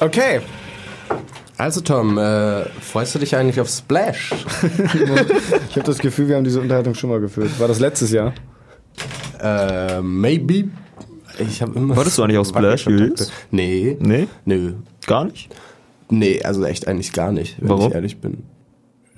[0.00, 0.40] Okay.
[1.58, 4.32] Also Tom, äh, freust du dich eigentlich auf Splash?
[5.68, 7.50] ich habe das Gefühl, wir haben diese Unterhaltung schon mal geführt.
[7.60, 8.32] War das letztes Jahr?
[9.38, 10.70] Äh, maybe.
[11.38, 11.96] Ich habe immer.
[11.96, 12.86] Wolltest du eigentlich auf Splash?
[13.50, 13.96] Nee.
[14.00, 14.28] Nee?
[14.46, 14.72] Nö.
[15.06, 15.50] Gar nicht?
[16.08, 17.88] Nee, also echt eigentlich gar nicht, wenn Warum?
[17.88, 18.42] ich ehrlich bin.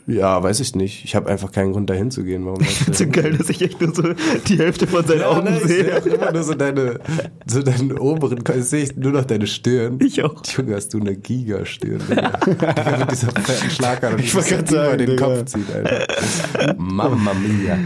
[0.07, 1.05] Ja, weiß ich nicht.
[1.05, 2.45] Ich habe einfach keinen Grund dahin zu gehen.
[2.45, 2.59] Warum
[2.93, 4.03] so geil, dass ich echt nur so
[4.49, 5.97] die Hälfte von seinen Augen nein, ich sehe.
[5.97, 6.99] auch immer nur so deine,
[7.47, 9.99] so deinen oberen, Ko- sehe ich nur noch deine Stirn.
[10.03, 10.43] Ich auch.
[10.57, 12.31] Junge, hast du eine Gigastirn, Digga.
[12.47, 15.25] Digga, mit dieser fetten Schlagadern, die Ich über sagen, den Digga.
[15.25, 16.75] Kopf zieht, Alter.
[16.79, 17.79] Mamma mia.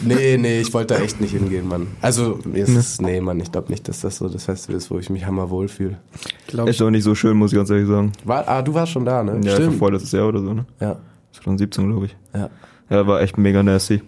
[0.00, 1.88] Nee, nee, ich wollte da echt nicht hingehen, Mann.
[2.00, 4.90] Also, mir ist es, nee, Mann, ich glaube nicht, dass das so das Festival ist,
[4.90, 5.98] wo ich mich hammerwohl fühle.
[6.46, 8.12] Glaub Ist doch nicht so schön, muss ich ganz ehrlich sagen.
[8.24, 9.40] War, ah, du warst schon da, ne?
[9.44, 9.78] Ja, Stimmt.
[9.78, 10.64] vorletztes Jahr oder so, ne?
[10.80, 10.96] Ja,
[11.34, 12.16] 2017, glaube ich.
[12.34, 12.50] ja.
[12.90, 14.02] Ja, war echt mega nasty.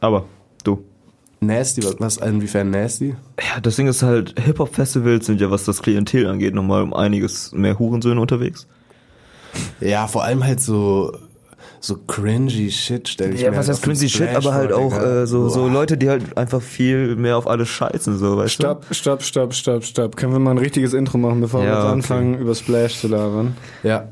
[0.00, 0.26] Aber,
[0.62, 0.84] du.
[1.40, 3.16] Nasty, was, inwiefern nasty?
[3.40, 7.50] Ja, das Ding ist halt, Hip-Hop-Festivals sind ja, was das Klientel angeht, nochmal um einiges
[7.52, 8.66] mehr Hurensöhne unterwegs.
[9.80, 11.16] Ja, vor allem halt so,
[11.80, 14.92] so cringy Shit, stell ich Ja, mir was halt heißt cringy Shit, aber halt auch
[15.02, 15.66] äh, so, so.
[15.66, 19.82] Leute, die halt einfach viel mehr auf alles scheißen, so, weißt Stopp, stopp, stopp, stopp,
[19.84, 20.16] stopp.
[20.16, 21.92] Können wir mal ein richtiges Intro machen, bevor wir Ja, jetzt okay.
[21.94, 23.56] anfangen, über Splash zu labern?
[23.82, 24.08] Ja.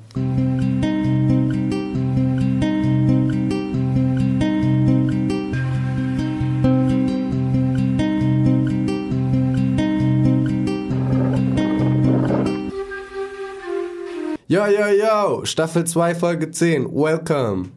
[14.51, 17.71] Yo, yo, yo, Staffel 2, Folge 10, welcome.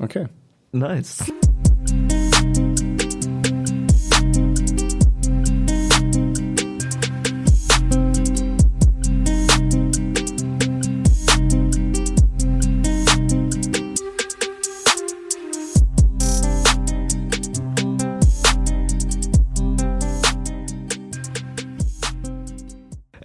[0.00, 0.28] Okay.
[0.72, 1.28] Nice.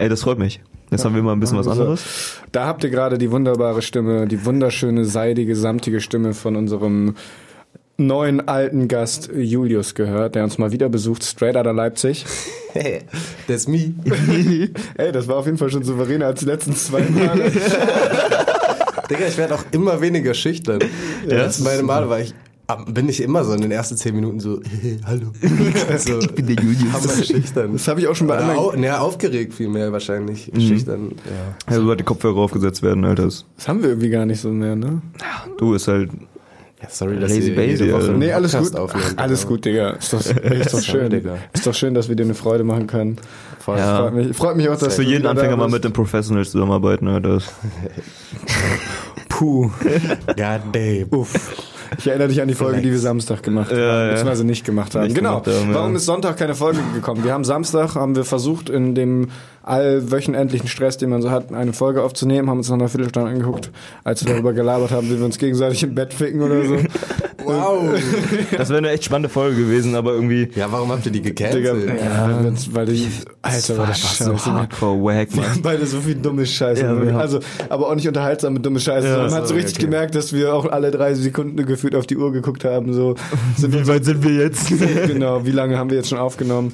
[0.09, 0.59] Ey, das freut mich.
[0.89, 2.39] Jetzt haben wir mal ein bisschen was Also, anderes.
[2.51, 7.13] Da habt ihr gerade die wunderbare Stimme, die wunderschöne, seidige, samtige Stimme von unserem
[7.97, 12.25] neuen alten Gast Julius gehört, der uns mal wieder besucht, straight out of Leipzig.
[12.73, 13.01] Hey,
[13.47, 13.93] that's me.
[14.97, 17.51] Ey, das war auf jeden Fall schon souveräner als die letzten zwei Male.
[19.11, 20.79] Digga, ich werde auch immer weniger schüchtern.
[21.27, 21.35] Ja?
[21.37, 22.33] Ja, das meine Male war ich,
[22.75, 24.59] bin ich immer so in den ersten 10 Minuten so,
[25.05, 25.27] hallo.
[25.97, 27.27] so, ich bin der Julius.
[27.27, 27.73] Schüchtern.
[27.73, 28.59] Das habe ich auch schon bei Oder anderen.
[28.59, 30.51] au, ne, aufgeregt vielmehr wahrscheinlich.
[30.57, 31.73] Schüchtern, ja.
[31.73, 33.23] Ja, sobald die Kopfhörer aufgesetzt werden, Alter.
[33.25, 35.01] Das haben wir irgendwie gar nicht so mehr, ne?
[35.57, 36.11] Du ist halt.
[36.81, 38.81] ja sorry, dass Lazy ihr Baby, jede Woche Nee, alles Podcast gut.
[38.81, 39.89] aufnehmt, Ach, alles gut, Digga.
[39.91, 41.09] Ist doch, ist doch schön.
[41.09, 41.37] Digga.
[41.53, 43.17] Ist doch schön, dass wir dir eine Freude machen können.
[43.59, 43.77] Voll.
[43.77, 43.97] Ja.
[44.03, 47.07] Freut mich, freut mich auch, dass Für du jeden Anfänger mal mit den Professionals zusammenarbeiten,
[47.07, 47.39] Alter.
[49.29, 49.69] Puh.
[50.27, 51.07] God damn.
[51.11, 51.53] Uff.
[51.97, 54.09] Ich erinnere dich an die Folge, die wir Samstag gemacht haben, Ja, ja.
[54.11, 55.05] beziehungsweise nicht gemacht haben.
[55.05, 55.41] Nicht genau.
[55.41, 55.75] gemacht haben, ja.
[55.75, 57.23] Warum ist Sonntag keine Folge gekommen?
[57.23, 59.29] Wir haben Samstag, haben wir versucht, in dem
[59.63, 63.71] allwöchentlichen Stress, den man so hat, eine Folge aufzunehmen, haben uns nach einer Viertelstunde angeguckt,
[64.03, 66.77] als wir darüber gelabert haben, wie wir uns gegenseitig im Bett ficken oder so.
[67.41, 67.99] Wow.
[68.55, 70.49] Das wäre eine echt spannende Folge gewesen, aber irgendwie.
[70.55, 71.99] Ja, warum habt ihr die Digga, gecancelt?
[71.99, 73.07] ja, weil, weil die,
[73.41, 74.53] Alter, war das so scheiße.
[74.53, 75.61] hardcore wack, Wir haben Mann.
[75.63, 76.83] beide so viel dumme Scheiße.
[76.83, 77.39] Ja, also,
[77.69, 79.07] aber auch nicht unterhaltsame dumme Scheiße.
[79.07, 79.85] Ja, sondern man hat so so, richtig okay.
[79.85, 82.93] gemerkt, dass wir auch alle drei Sekunden gefühlt auf die Uhr geguckt haben.
[82.93, 83.15] So,
[83.57, 84.67] sind wir Wie weit sind wir jetzt?
[85.07, 86.73] genau, wie lange haben wir jetzt schon aufgenommen?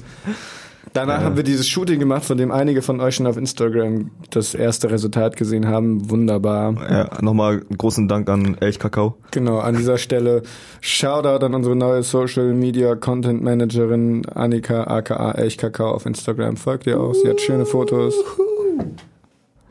[0.96, 4.54] Danach haben wir dieses Shooting gemacht, von dem einige von euch schon auf Instagram das
[4.54, 6.08] erste Resultat gesehen haben.
[6.08, 6.74] Wunderbar.
[6.90, 9.14] Ja, nochmal großen Dank an Elch Kakao.
[9.30, 10.42] Genau, an dieser Stelle
[10.80, 16.56] Shoutout an unsere neue Social Media Content Managerin Annika aka Elchkakao auf Instagram.
[16.56, 18.14] Folgt ihr auch, sie hat schöne Fotos.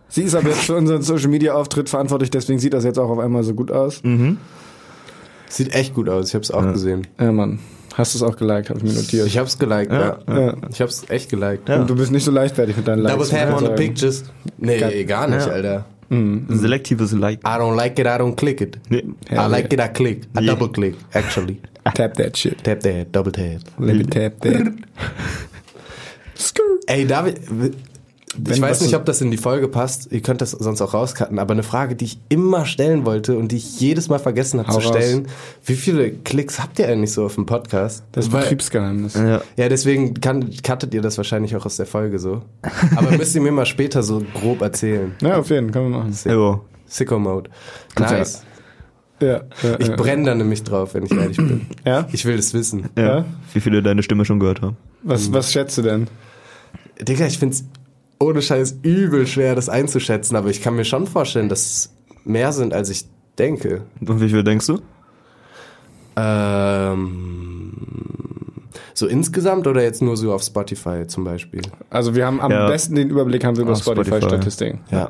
[0.08, 3.10] Sie ist aber jetzt für unseren Social Media Auftritt verantwortlich, deswegen sieht das jetzt auch
[3.10, 4.04] auf einmal so gut aus.
[4.04, 4.38] Mhm.
[5.56, 7.08] Sieht echt gut aus, ich hab's auch gesehen.
[7.20, 7.60] Ja, Mann.
[7.94, 9.26] Hast du es auch geliked, habe ich mir notiert.
[9.26, 10.20] Ich hab's geliked, ja.
[10.28, 10.56] Ja.
[10.70, 11.70] Ich hab's echt geliked.
[11.70, 11.80] Ja.
[11.80, 13.30] Und du bist nicht so leichtfertig mit deinen Likes.
[13.30, 14.24] Double tap on ich the pictures.
[14.58, 15.06] Nee, Geil.
[15.06, 15.54] gar nicht, Ja.
[15.54, 15.86] Alter.
[16.50, 17.40] Selektives Like.
[17.46, 18.78] I don't like it, I don't click it.
[18.90, 19.04] Nee.
[19.32, 20.28] I like it, I click.
[20.38, 20.54] I Yeah.
[20.54, 21.62] double click, actually.
[21.96, 22.62] Tap that shit.
[22.64, 23.62] Tap that, double tap.
[23.80, 24.74] Let me tap that.
[26.88, 27.40] Ey, David,
[28.50, 30.12] ich weiß nicht, ob das in die Folge passt.
[30.12, 31.40] Ihr könnt das sonst auch rauscutten.
[31.40, 34.72] Aber eine Frage, die ich immer stellen wollte und die ich jedes Mal vergessen habe
[34.72, 34.88] zu raus.
[34.98, 35.28] stellen.
[35.66, 38.04] Wie viele Klicks habt ihr eigentlich so auf dem Podcast?
[38.12, 39.14] Das Weil- Betriebsgeheimnis.
[39.16, 39.42] Ja.
[39.58, 42.42] Ja, deswegen kann, cuttet ihr das wahrscheinlich auch aus der Folge so.
[42.96, 45.14] Aber müsst ihr mir mal später so grob erzählen.
[45.22, 46.14] Ja, auf jeden Fall, können wir machen.
[46.26, 46.62] Jo.
[46.88, 47.50] Sicko Mode.
[47.96, 48.44] Kannst ja- Nice.
[49.22, 49.28] Ja,
[49.64, 49.96] ja, Ich ja.
[49.96, 51.68] brenne da nämlich drauf, wenn ich ehrlich bin.
[51.86, 52.06] Ja?
[52.12, 52.90] Ich will das wissen.
[52.98, 53.20] Ja.
[53.20, 53.26] Ja?
[53.54, 54.76] Wie viele deine Stimme schon gehört haben.
[55.04, 56.08] Was, was schätzt du denn?
[57.02, 57.64] Digga, ich find's
[58.20, 62.52] ohne Scheiß übel schwer, das einzuschätzen, aber ich kann mir schon vorstellen, dass es mehr
[62.54, 63.06] sind, als ich
[63.38, 63.84] denke.
[64.00, 64.80] Und wie viel denkst du?
[66.18, 67.74] Ähm,
[68.94, 71.62] So insgesamt oder jetzt nur so auf Spotify zum Beispiel?
[71.90, 72.68] Also wir haben am Ja.
[72.68, 74.06] besten den Überblick haben wir über Auf Spotify.
[74.12, 74.80] Spotify-Statistiken.
[74.90, 75.10] Ja.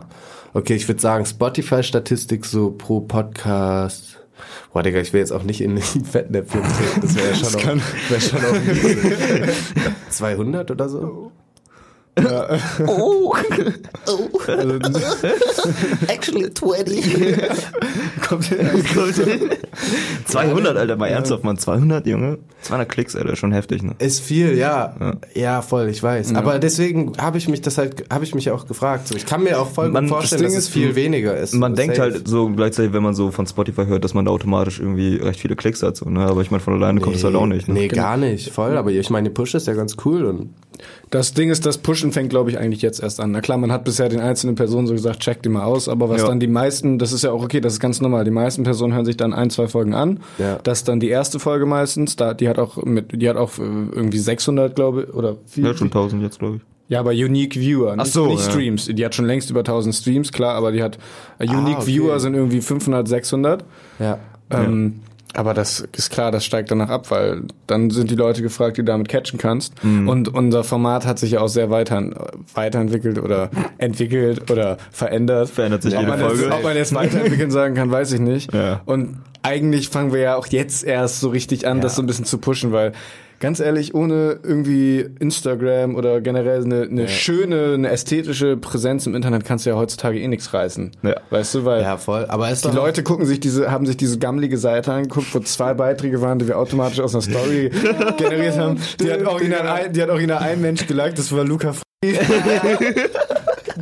[0.54, 4.18] Okay, ich würde sagen, Spotify-Statistik so pro Podcast.
[4.74, 5.82] Boah, Digga, ich will jetzt auch nicht in die
[6.12, 7.02] Fettnäpfchen treten.
[7.02, 9.50] Das wäre ja schon, auch, wär schon auch ein bisschen.
[10.10, 11.32] 200 oder so?
[12.88, 13.34] Oh,
[14.48, 15.00] Also,
[16.08, 17.38] actually 20.
[18.28, 18.50] kommt
[20.26, 21.58] 200, Alter, mal ernsthaft, Mann.
[21.58, 22.38] 200, Junge.
[22.62, 23.96] 200 Klicks, Alter, schon heftig, ne?
[24.00, 24.96] Ist viel, ja.
[25.34, 26.34] Ja, voll, ich weiß.
[26.36, 29.08] Aber deswegen habe ich mich das halt, habe ich mich auch gefragt.
[29.10, 30.96] So, ich kann mir auch voll Man- gut das vorstellen, Ding dass es ist, viel
[30.96, 31.54] weniger ist.
[31.54, 32.12] Man denkt Safe.
[32.14, 35.40] halt so gleichzeitig, wenn man so von Spotify hört, dass man da automatisch irgendwie recht
[35.40, 36.22] viele Klicks hat, so, ne?
[36.22, 37.74] Aber ich meine, von alleine kommt es halt auch nicht, ne?
[37.74, 38.52] Nee, gar nicht.
[38.52, 40.50] Voll, aber ich meine, Push ist ja ganz cool und
[41.12, 43.32] Das Ding ist, das Pushen fängt, glaube ich, eigentlich jetzt erst an.
[43.32, 46.10] Na klar, man hat bisher den einzelnen Personen so gesagt, check die mal aus, aber
[46.10, 46.28] was Ja.
[46.28, 48.24] dann die meisten, das ist ja auch okay, das ist ganz normal.
[48.26, 50.20] Die meisten Personen hören sich dann ein, zwei Folgen an.
[50.38, 50.60] Ja.
[50.64, 53.58] Das ist dann die erste Folge meistens, da, die hat auch mit, die hat auch
[53.58, 55.66] äh, irgendwie 600, glaube ich, oder viel.
[55.66, 56.62] Ja, schon 1000 jetzt, glaube ich.
[56.88, 58.52] Ja, aber Unique Viewer, nicht, so, nicht ja.
[58.52, 58.86] Streams.
[58.86, 61.00] Die hat schon längst über 1000 Streams, klar, aber die hat
[61.40, 61.88] äh, Unique Ah, okay.
[61.88, 63.64] Viewer sind irgendwie 500, 600.
[64.00, 64.20] ja.
[64.52, 65.00] Ähm,
[65.36, 68.82] aber das ist klar, das steigt danach ab, weil dann sind die Leute gefragt, die
[68.82, 69.84] du damit catchen kannst.
[69.84, 70.08] Mhm.
[70.08, 72.02] Und unser Format hat sich ja auch sehr weiter,
[72.54, 75.50] weiterentwickelt oder entwickelt oder verändert.
[75.50, 76.44] Verändert sich ob jede man Folge.
[76.44, 78.54] Jetzt, ob man jetzt weiterentwickeln sagen kann, weiß ich nicht.
[78.54, 78.82] Ja.
[78.86, 82.26] Und eigentlich fangen wir ja auch jetzt erst so richtig an, das so ein bisschen
[82.26, 82.94] zu pushen, weil
[83.40, 89.46] ganz ehrlich, ohne irgendwie Instagram oder generell eine, eine schöne, eine ästhetische Präsenz im Internet
[89.46, 90.92] kannst du ja heutzutage eh nichts reißen.
[91.04, 91.16] Ja.
[91.30, 92.26] Weißt du, weil Ja, voll.
[92.28, 95.74] Aber ist die Leute gucken sich diese, haben sich diese gammelige Seite angeguckt, wo zwei
[95.74, 97.72] Beiträge waren, die wir automatisch aus einer Story
[98.18, 98.80] generiert haben.
[99.00, 101.82] Die hat original ein, die hat original ein Mensch geliked, das war Luca F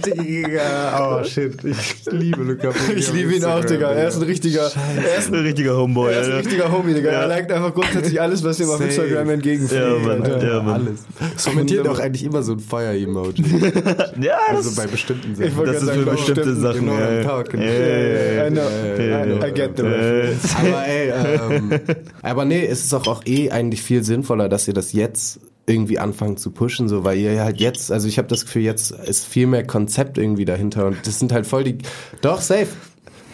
[0.06, 2.70] Digga, oh shit, ich liebe Luca.
[2.96, 3.92] Ich liebe ihn auch, Digga.
[3.92, 4.70] Er ist ein richtiger,
[5.04, 6.46] er ist ein, richtiger Homeboy, er ist ein Alter.
[6.50, 7.12] richtiger Homie, Digga.
[7.12, 7.22] Ja.
[7.22, 8.86] Er liked einfach grundsätzlich alles, was ihm auf Safe.
[8.86, 9.82] Instagram entgegenfliegt.
[9.84, 10.22] Ja, Mann.
[10.24, 10.48] Alter.
[10.48, 10.88] Ja, Mann.
[11.22, 11.44] Alles.
[11.44, 13.44] Kommentiert auch eigentlich immer so ein Feuer-Emoji.
[14.22, 15.58] Ja, Also bei bestimmten Ich Sachen.
[15.58, 16.80] wollte das ist für bestimmte stimmt, Sachen.
[16.82, 17.22] genau, ja, ja.
[17.22, 18.44] Ja, ja, ja.
[18.44, 18.52] Ja, I,
[19.38, 20.56] know, I get the reference.
[20.56, 21.10] Aber ey,
[21.56, 21.72] ähm,
[22.22, 25.98] aber nee, es ist auch, auch eh eigentlich viel sinnvoller, dass ihr das jetzt irgendwie
[26.00, 29.26] anfangt zu pushen, so, weil ihr halt jetzt, also ich habe das Gefühl, jetzt ist
[29.26, 31.78] viel mehr Konzept irgendwie dahinter und das sind halt voll die,
[32.22, 32.68] doch, safe.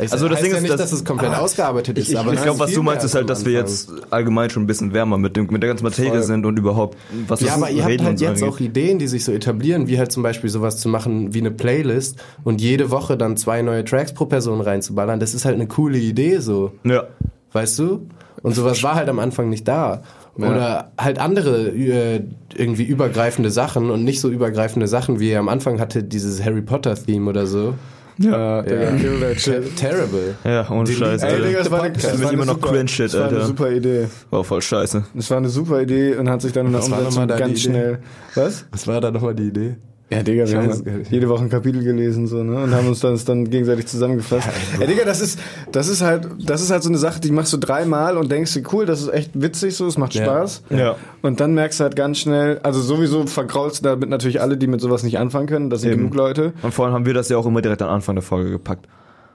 [0.02, 2.32] Es Also das Ding ja ist, nicht, dass- dass es komplett ausgearbeitet ist, Ich, aber
[2.32, 4.94] ich es glaube, was du meinst, ist halt, dass wir jetzt allgemein schon ein bisschen
[4.94, 6.24] wärmer mit, dem, mit der ganzen Materie Voll.
[6.24, 6.98] sind und überhaupt,
[7.28, 8.44] was Ja, das aber ihr habt halt jetzt angeht.
[8.56, 11.52] auch Ideen, die sich so etablieren, wie halt zum Beispiel sowas zu machen wie eine
[11.52, 15.20] Playlist und jede Woche dann zwei neue Tracks pro Person reinzuballern.
[15.20, 16.72] Das ist halt eine coole Idee so.
[16.86, 17.04] Ja.
[17.52, 18.08] Weißt du?
[18.42, 20.04] Und sowas war halt am Anfang nicht da.
[20.48, 22.22] Oder halt andere äh,
[22.56, 26.62] irgendwie übergreifende Sachen und nicht so übergreifende Sachen, wie ihr am Anfang hatte, dieses Harry
[26.62, 27.76] Potter-Theme oder so.
[28.22, 29.76] Ja, that shit.
[29.78, 30.36] Ter terrible.
[30.44, 31.06] Ja, ohne Delete.
[31.06, 31.46] Scheiß, Ey, Alter.
[31.48, 33.48] Digga, das war, eine, Das war immer noch super, cringe shit, das war eine Alter.
[33.48, 34.08] super Idee.
[34.30, 35.04] War voll scheiße.
[35.14, 37.58] Das war eine super Idee und hat sich dann in der Umsetzung ganz Idee?
[37.60, 38.00] schnell.
[38.36, 38.66] Was?
[38.72, 39.76] Was war da nochmal die Idee?
[40.12, 42.64] Ja, Digga, wir Scheiße, haben jede Woche ein Kapitel gelesen so, ne?
[42.64, 44.48] Und haben uns das dann gegenseitig zusammengefasst.
[44.80, 45.40] Ja, Digga, das ist,
[45.72, 48.54] das ist halt, das ist halt so eine Sache, die machst du dreimal und denkst
[48.54, 50.24] dir, cool, das ist echt witzig so, es macht Ja.
[50.26, 50.64] Spaß.
[50.72, 50.96] Ja.
[51.22, 54.66] Und dann merkst du halt ganz schnell, also sowieso vergraulst du damit natürlich alle, die
[54.68, 55.70] mit sowas nicht anfangen können.
[55.70, 56.00] Das sind Eben.
[56.02, 56.54] genug Leute.
[56.64, 58.88] Und vor allem haben wir das ja auch immer direkt am Anfang der Folge gepackt.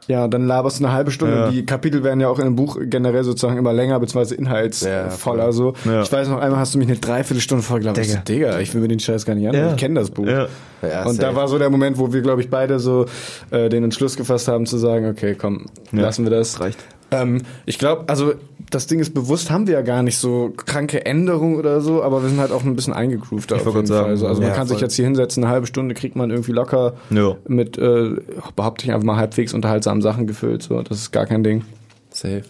[0.06, 1.34] Ja, dann laberst du eine halbe Stunde.
[1.34, 1.50] Ja.
[1.50, 5.52] Die Kapitel werden ja auch in einem Buch generell sozusagen immer länger, beziehungsweise Ja, inhaltsvoller
[5.52, 5.74] so.
[5.84, 6.02] Ja.
[6.02, 8.04] Ich weiß noch, einmal hast du mich eine Dreiviertelstunde vorgelabert.
[8.04, 8.20] Digga.
[8.20, 9.52] Digga, ich will mir den Scheiß gar nicht.
[9.52, 9.70] Ja.
[9.70, 10.26] Ich kenne das Buch.
[10.26, 13.06] Und da war so der Moment, wo wir, glaube ich, beide so
[13.50, 16.60] äh, den Entschluss gefasst haben zu sagen, okay, komm, lassen wir das.
[16.60, 16.78] Reicht.
[17.22, 18.34] Ähm, ich glaube, also
[18.70, 22.22] das Ding ist bewusst, haben wir ja gar nicht so kranke Änderungen oder so, aber
[22.22, 24.04] wir sind halt auch ein bisschen eingegroovt auf jeden Fall.
[24.04, 24.82] Also, also man ja, kann sich voll.
[24.84, 27.36] jetzt hier hinsetzen, eine halbe Stunde kriegt man irgendwie locker Ja.
[27.46, 28.10] mit, äh,
[28.56, 30.62] behaupte ich einfach mal, halbwegs unterhaltsamen Sachen gefüllt.
[30.62, 31.64] So, das ist gar kein Ding.
[32.10, 32.42] Safe.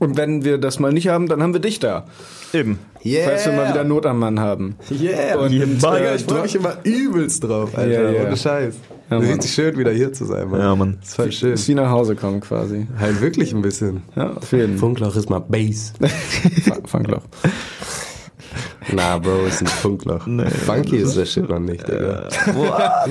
[0.00, 2.06] Und wenn wir das mal nicht haben, dann haben wir dich da.
[2.52, 2.78] Eben.
[3.04, 3.28] Yeah.
[3.28, 4.76] Falls wir mal wieder Not am Mann haben.
[4.90, 5.38] Yeah.
[5.38, 5.52] Und.
[5.52, 8.02] Digga, ich freue mich immer übelst drauf, Alter.
[8.02, 8.26] Ja, ja.
[8.26, 8.74] Ohne Scheiß.
[9.10, 9.28] Ja, Mann.
[9.28, 10.60] Richtig schön, wieder hier zu sein, Mann.
[10.60, 10.96] Ja, Mann.
[11.00, 11.52] Das ist voll schön.
[11.52, 12.86] ist wie nach Hause kommen quasi.
[12.98, 14.02] Halt wirklich ein bisschen.
[14.16, 14.78] Ja, auf jeden Fall.
[14.78, 15.92] Funkloch ist mal Bass.
[16.86, 17.22] Funkloch.
[18.92, 20.26] Na, Bro, ist ein Funkloch.
[20.26, 20.48] Nee.
[20.50, 22.28] Funky ist der Shit noch nicht, Digga.
[22.54, 23.04] Boah.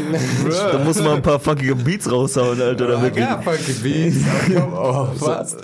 [0.72, 2.88] da muss man ein paar funkige Beats raushauen, Alter.
[2.88, 4.18] Damit ja, Funky Beats.
[4.76, 5.58] Oh, was?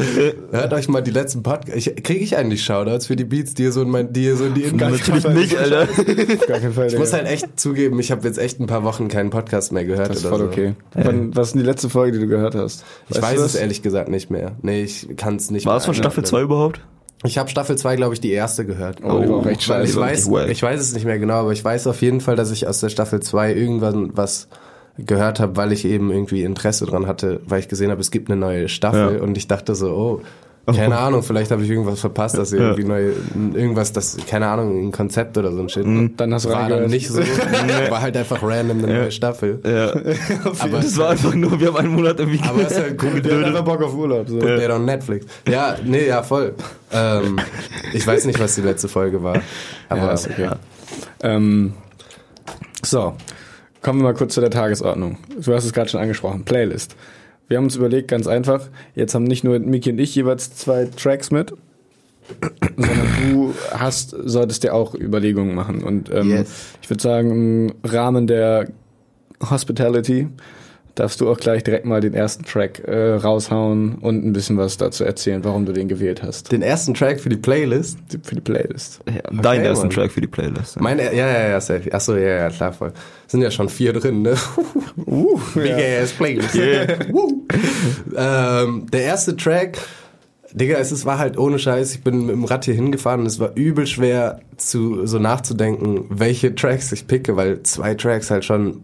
[0.52, 1.92] Hört euch mal die letzten Podcasts.
[2.04, 4.46] Kriege ich eigentlich Shoutouts für die Beats, die ihr so in mein, die ihr so
[4.46, 5.84] in die Natürlich nicht, Alter.
[5.84, 6.88] Auf gar keinen Fall.
[6.88, 9.86] Ich muss halt echt zugeben, ich habe jetzt echt ein paar Wochen keinen Podcast mehr
[9.86, 10.46] gehört das ist oder voll so.
[10.46, 10.76] okay.
[10.94, 12.84] Wann, was ist denn die letzte Folge, die du gehört hast?
[13.10, 14.54] Ich Weißt weiß du es ehrlich gesagt nicht mehr.
[14.62, 16.26] Nee, ich kann es nicht War mehr es von Staffel einordnen.
[16.26, 16.82] 2 überhaupt?
[17.26, 19.00] Ich habe Staffel 2, glaube ich, die erste gehört.
[19.04, 20.32] Oh, die war auch echt Weil ich scheiße.
[20.32, 22.66] weiß, ich weiß es nicht mehr genau, aber ich weiß auf jeden Fall, dass ich
[22.68, 24.48] aus der Staffel 2 irgendwann was
[24.98, 28.30] gehört habe, weil ich eben irgendwie Interesse dran hatte, weil ich gesehen habe, es gibt
[28.30, 29.22] eine neue Staffel Ja.
[29.22, 30.22] und ich dachte so, oh,
[30.66, 32.66] Keine Ahnung, vielleicht habe ich irgendwas verpasst, dass ihr Ja.
[32.70, 33.12] irgendwie neu,
[33.56, 35.84] irgendwas, das, keine Ahnung, ein Konzept oder so ein Shit.
[36.18, 37.20] Dann hast du war dann nicht so,
[37.90, 39.60] war halt einfach random eine neue Staffel.
[39.66, 39.90] Ja.
[40.60, 42.42] Aber das war einfach nur, wir haben einen Monat irgendwie.
[42.48, 44.30] Aber ist ja cool, Der hat einfach Bock auf Urlaub.
[44.30, 44.40] So.
[44.40, 45.26] der on Netflix.
[45.48, 46.54] Ja, nee, ja, voll.
[46.92, 47.40] Ähm,
[47.94, 49.42] ich weiß nicht, was die letzte Folge war.
[49.90, 50.50] Aber Ja, ist okay.
[51.24, 51.74] Ähm,
[52.86, 53.16] so,
[53.82, 55.18] kommen wir mal kurz zu der Tagesordnung.
[55.44, 56.96] Du hast es gerade schon angesprochen, Playlist.
[57.50, 60.86] Wir haben uns überlegt, ganz einfach, jetzt haben nicht nur Miki und ich jeweils zwei
[60.86, 61.54] Tracks mit,
[62.78, 65.84] sondern du hast, solltest dir auch Überlegungen machen.
[65.84, 66.50] Und ähm, Yes.
[66.82, 68.70] ich würde sagen, im Rahmen der
[69.50, 70.28] Hospitality
[71.00, 74.78] darfst du auch gleich direkt mal den ersten Track äh, raushauen und ein bisschen was
[74.78, 77.98] dazu erzählen, warum du den gewählt hast den ersten Track für die Playlist.
[78.24, 79.00] für die Playlist.
[79.08, 79.96] ja, dein ersten Mann.
[79.96, 80.76] Track für die Playlist.
[80.76, 80.82] Ja.
[80.82, 81.92] Mein, ja, ja, ja, safe.
[81.94, 82.92] Achso, ja, ja, klar, voll.
[83.28, 84.36] Sind ja schon vier drin, ne?
[85.06, 86.54] Uh, Big ass Playlist.
[87.12, 87.44] Woo.
[88.16, 89.78] ähm, der erste Track,
[90.54, 91.94] Digga, es ist- war halt ohne Scheiß.
[91.94, 96.06] Ich bin mit dem Rad hier hingefahren und es war übel schwer, zu, so nachzudenken,
[96.10, 98.82] welche Tracks ich picke, weil zwei Tracks halt schon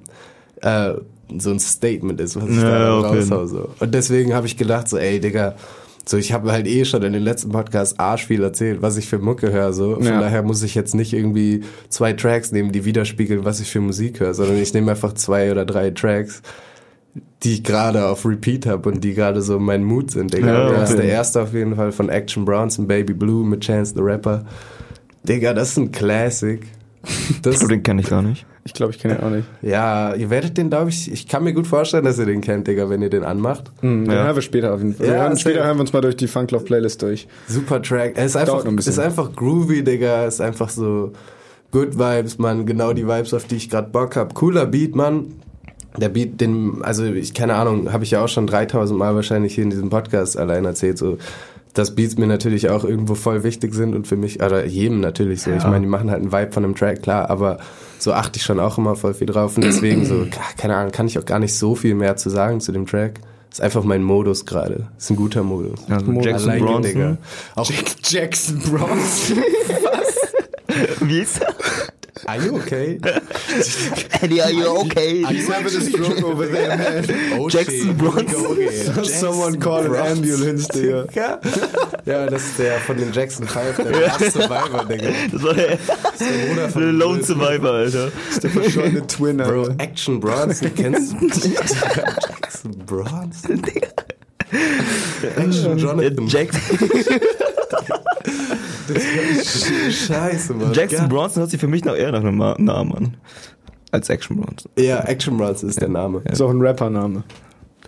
[0.62, 0.93] äh,
[1.39, 3.46] so ein Statement ist, was ich Ja, da raushau.
[3.48, 3.70] So.
[3.79, 5.55] Und deswegen habe ich gedacht, so, ey, Digga,
[6.08, 9.08] so, ich habe halt eh schon in den letzten Podcasts arsch viel erzählt, was ich
[9.08, 9.74] für Mucke höre.
[9.74, 9.96] So.
[9.96, 10.20] Von Ja.
[10.20, 14.20] daher muss ich jetzt nicht irgendwie zwei Tracks nehmen, die widerspiegeln, was ich für Musik
[14.20, 16.44] höre, sondern ich nehme einfach zwei oder drei Tracks,
[17.41, 20.48] die ich gerade auf Repeat habe und die gerade so mein Mood sind, Digga.
[20.48, 21.05] Ja, das ist okay.
[21.08, 24.46] der erste auf jeden Fall von Action Bronson, Baby Blue mit Chance the Rapper.
[25.24, 26.62] Digga, das ist ein Classic.
[27.41, 28.45] Das, Oh, den kenne ich gar nicht.
[28.63, 29.47] Ich glaube, ich kenne ihn auch nicht.
[29.62, 32.67] ja, ihr werdet den, glaube ich, ich kann mir gut vorstellen, dass ihr den kennt,
[32.67, 33.71] Digga, wenn ihr den anmacht.
[33.81, 34.24] Hm, Den Ja.
[34.25, 35.05] hören wir später auf jeden Fall.
[35.05, 37.27] Ja, wir hören, später hören wir uns mal durch die Funklove Playlist durch.
[37.47, 38.13] Super Track.
[38.17, 40.25] Er ist einfach, ein ist einfach groovy, Digga.
[40.25, 41.12] Ist einfach so
[41.71, 42.65] good Vibes, man.
[42.65, 44.33] Genau die Vibes, auf die ich gerade Bock hab.
[44.33, 45.27] Cooler Beat, Mann.
[45.97, 49.55] Der Beat, den, also ich keine Ahnung, habe ich ja auch schon 3000 Mal wahrscheinlich
[49.55, 51.17] hier in diesem Podcast allein erzählt, so,
[51.75, 55.44] dass Beats mir natürlich auch irgendwo voll wichtig sind und für mich, oder jedem natürlich
[55.44, 55.51] so.
[55.51, 57.60] Ich meine, die machen halt einen Vibe von einem Track, klar, aber
[58.00, 60.25] so achte ich schon auch immer voll viel drauf und deswegen so,
[60.58, 63.20] keine Ahnung, kann ich auch gar nicht so viel mehr zu sagen zu dem Track.
[63.51, 64.88] Ist einfach mein Modus gerade.
[64.98, 65.79] Ist ein guter Modus.
[65.89, 66.82] Also Mo- Jackson it, Bronson.
[66.84, 67.17] Digga.
[67.55, 67.72] Auch
[68.03, 69.38] Jackson Bronson.
[71.01, 71.53] Wie ist er?
[72.27, 73.00] Are you okay?
[74.22, 75.24] Eddie, are you okay?
[75.25, 77.05] He's having a stroke over there, man.
[77.39, 77.96] Oh, Jackson.
[77.96, 78.46] Bronson.
[78.48, 79.03] Okay.
[79.03, 81.08] Someone call an ambulance, Digga.
[81.13, 81.39] Ja.
[82.05, 85.12] ja, das ist der von den Jackson 5, der Last Survivor, Digga.
[85.32, 87.24] Das war der, Der Bruder von der Lone.
[87.24, 88.12] Survivor, Alter.
[88.41, 89.75] Der verschollene Twin, Bro, Alter.
[89.84, 91.27] Action Bronson, kennst du?
[91.27, 93.62] Jackson Bronson?
[95.38, 96.27] Action Jonathan.
[96.27, 96.77] Jackson,
[98.88, 100.74] Scheiße, Mann.
[100.74, 101.08] Jackson Ja.
[101.08, 103.18] Bronson hört sich für mich noch eher nach einem Namen an.
[103.92, 104.72] Als Action Bronson.
[104.77, 106.22] Ja, Action Bronson ist der Name.
[106.30, 107.24] Ist auch ein Rappername.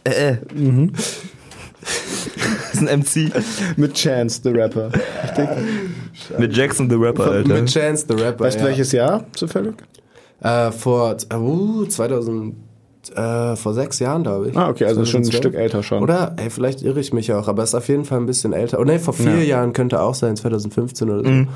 [0.04, 0.38] Äh, äh.
[0.54, 0.94] Mhm.
[0.94, 3.32] Das ist ein MC.
[3.78, 4.92] Mit Chance, the Rapper.
[6.38, 7.54] Mit Jackson the Rapper, Alter.
[7.54, 8.46] Mit Chance the Rapper.
[8.46, 8.68] Weißt du ja.
[8.68, 9.76] welches Jahr zufällig?
[10.42, 12.56] Äh, vor uh, 2000,
[13.16, 14.58] äh, vor sechs Jahren, glaube ich.
[14.58, 15.36] Ah, okay, also schon ein 2012.
[15.38, 16.02] Stück älter schon.
[16.04, 18.80] Oder, ey, vielleicht irre ich mich auch, aber ist auf jeden Fall ein bisschen älter.
[18.80, 19.44] Oh ne, vor vier Ja.
[19.44, 21.30] Jahren könnte auch sein, 2015 oder so.
[21.30, 21.48] Mhm.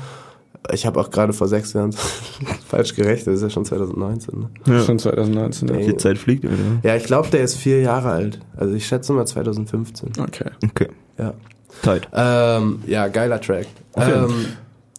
[0.72, 1.92] Ich habe auch gerade vor sechs Jahren
[2.68, 4.38] falsch gerechnet, das ist ja schon 2019.
[4.38, 4.50] Ne?
[4.66, 4.80] Ja.
[4.84, 5.68] Schon 2019.
[5.68, 5.76] Ja.
[5.76, 6.56] Die Zeit fliegt, Alter.
[6.84, 8.38] Ja, ich glaube, der ist vier Jahre alt.
[8.56, 10.10] Also ich schätze mal 2015.
[10.20, 10.50] Okay.
[10.70, 10.88] Okay.
[11.18, 11.34] Ja,
[11.82, 12.08] Tight.
[12.14, 13.66] ähm, ja geiler Track.
[13.96, 14.30] Ähm,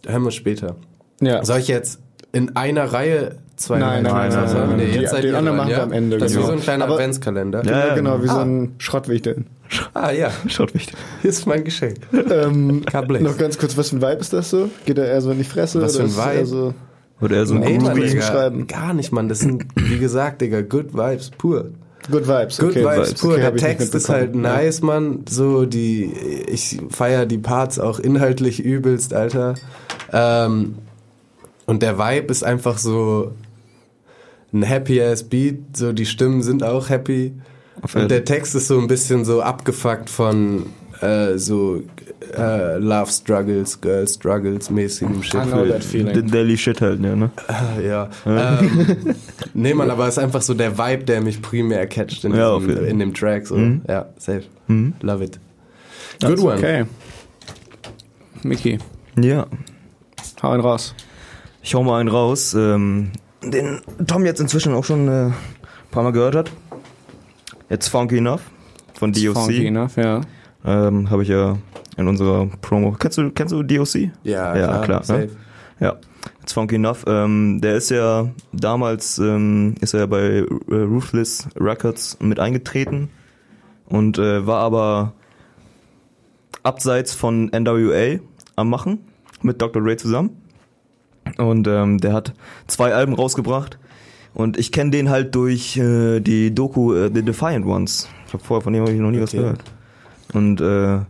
[0.06, 0.76] hören wir später.
[1.20, 1.42] Ja.
[1.44, 1.98] Soll ich jetzt
[2.32, 4.52] in einer Reihe zwei Nein, nein, nein, sagen?
[4.52, 4.94] nein, Nee, nein.
[4.94, 5.82] jetzt Die- seid den ihr anderen machen wir ja?
[5.82, 6.46] am Ende, Das ist wie genau.
[6.52, 7.64] so ein kleiner Aber- Adventskalender.
[7.64, 8.42] Ja, Ja, genau, wie so Ah.
[8.42, 9.46] ein Schrottwichteln.
[9.94, 10.94] Ah ja, Schaut wichtig.
[11.22, 11.96] hier ist mein Geschenk.
[12.30, 12.82] ähm,
[13.20, 14.68] noch ganz kurz, was für ein Vibe ist das so?
[14.84, 15.80] Geht er eher so in die Fresse?
[15.80, 16.38] Was oder für ein Vibe?
[16.38, 16.74] eher So
[17.20, 18.66] Oder eher so ein Nee, Mann, Digga, beschreiben.
[18.66, 19.28] gar nicht, Mann.
[19.28, 21.66] Das sind, wie gesagt, Digga, good vibes pur.
[22.10, 22.58] Good Vibes.
[22.58, 22.84] Good okay.
[22.84, 23.32] vibes pur.
[23.32, 25.20] Okay, Der Text ist halt nice, Mann.
[25.26, 26.12] So, die,
[26.48, 29.54] ich feier die Parts auch inhaltlich übelst, Alter.
[30.12, 30.74] Ähm,
[31.64, 33.32] und der Vibe ist einfach so
[34.54, 35.76] ein happy-ass Beat.
[35.76, 37.32] So, die Stimmen sind auch happy.
[37.82, 40.66] Auf Und der Text ist so ein bisschen so abgefuckt von
[41.00, 41.82] äh, so
[42.36, 45.34] äh, Love Struggles, Girl Struggles mäßigem Shit.
[45.34, 46.14] I know that feeling.
[46.14, 47.30] Den Daily Shit halt, ja, ne?
[47.84, 48.08] Ja.
[48.26, 49.14] Ähm,
[49.54, 52.56] nee, man, aber es ist einfach so der Vibe, der mich primär catcht in, Ja,
[52.58, 53.46] diesem, in dem Track.
[53.48, 53.56] So.
[53.56, 53.82] Mhm.
[53.88, 54.44] Ja, safe.
[54.68, 54.94] Mhm.
[55.02, 55.40] Love it.
[56.20, 56.58] That's Good one.
[56.58, 56.84] Okay.
[58.42, 58.78] Mickey,
[59.20, 59.46] Ja.
[60.42, 60.94] hau einen raus.
[61.62, 63.10] Ich hau mal einen raus, ähm,
[63.50, 65.34] den Tom jetzt inzwischen auch schon äh, ein
[65.90, 66.50] paar Mal gehört hat.
[67.68, 68.42] Jetzt Funky Enough
[68.94, 69.34] von DOC.
[69.34, 70.20] Funky enough, ja.
[70.64, 71.56] Ähm, Habe ich ja
[71.96, 72.92] in unserer Promo.
[72.92, 74.10] Kennst du, kennst du DOC?
[74.22, 75.04] Ja, Ja, klar, klar, ne?
[75.04, 75.30] safe.
[75.80, 75.96] Ja.
[76.40, 77.04] Jetzt Funky Enough.
[77.06, 80.20] Ähm, der ist ja damals ähm, ist er ja bei
[80.70, 83.10] äh, Ruthless Records mit eingetreten
[83.86, 85.12] und äh, war aber
[86.62, 88.18] abseits von NWA
[88.56, 89.00] am machen,
[89.42, 89.82] mit Dr.
[89.82, 90.30] Dre zusammen.
[91.38, 92.32] Und ähm, der hat
[92.66, 93.78] zwei Alben rausgebracht.
[94.34, 98.08] Und ich kenne den halt durch äh, die Doku äh, The Defiant Ones.
[98.26, 99.42] Ich habe vorher von dem hab ich noch nie was Okay.
[99.42, 99.60] gehört.
[100.32, 101.00] Und äh,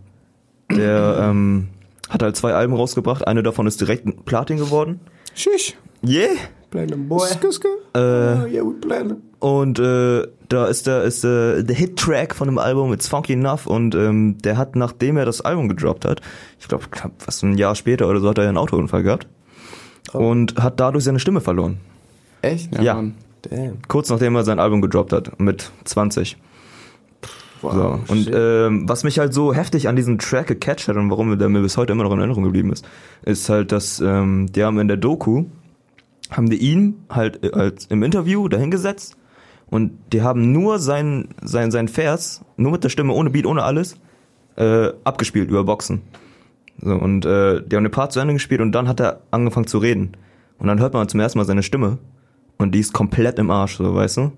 [0.77, 1.69] der ähm,
[2.11, 3.27] hat halt zwei Alben rausgebracht.
[3.27, 5.01] Eine davon ist direkt Platin geworden.
[5.35, 5.75] Schisch.
[6.07, 6.29] Yeah!
[6.71, 7.27] Playing boy.
[7.29, 7.69] Skuske.
[7.95, 9.17] Äh, Oh, yeah, we playing.
[9.39, 13.67] und äh, da ist der ist äh, der Hit-Track von dem Album It's Funky Enough
[13.67, 16.21] und ähm, der hat, nachdem er das Album gedroppt hat,
[16.61, 16.85] ich glaube,
[17.25, 19.27] was ein Jahr später oder so, hat er einen Autounfall gehabt
[20.13, 21.79] und hat dadurch seine Stimme verloren.
[22.43, 22.75] Echt?
[22.75, 23.05] Ja, Ja.
[23.51, 23.83] Damn.
[23.89, 26.39] Kurz nachdem er sein Album gedroppt hat, mit 20.
[27.61, 28.01] so.
[28.09, 31.49] Und ähm, was mich halt so heftig an diesem Track gecatcht hat und warum der
[31.49, 32.87] mir bis heute immer noch in Erinnerung geblieben ist,
[33.23, 35.45] ist halt, dass ähm, die haben in der Doku,
[36.31, 39.17] haben die ihn halt äh, als im Interview dahingesetzt
[39.69, 43.63] und die haben nur sein, sein, sein Vers, nur mit der Stimme, ohne Beat, ohne
[43.63, 43.97] alles,
[44.57, 46.03] äh, abgespielt über Boxen.
[46.81, 49.67] So, und äh, die haben den Part zu Ende gespielt und dann hat er angefangen
[49.67, 50.17] zu reden.
[50.59, 51.99] Und dann hört man zum ersten Mal seine Stimme
[52.59, 54.33] und die ist komplett im Arsch, so, weißt du?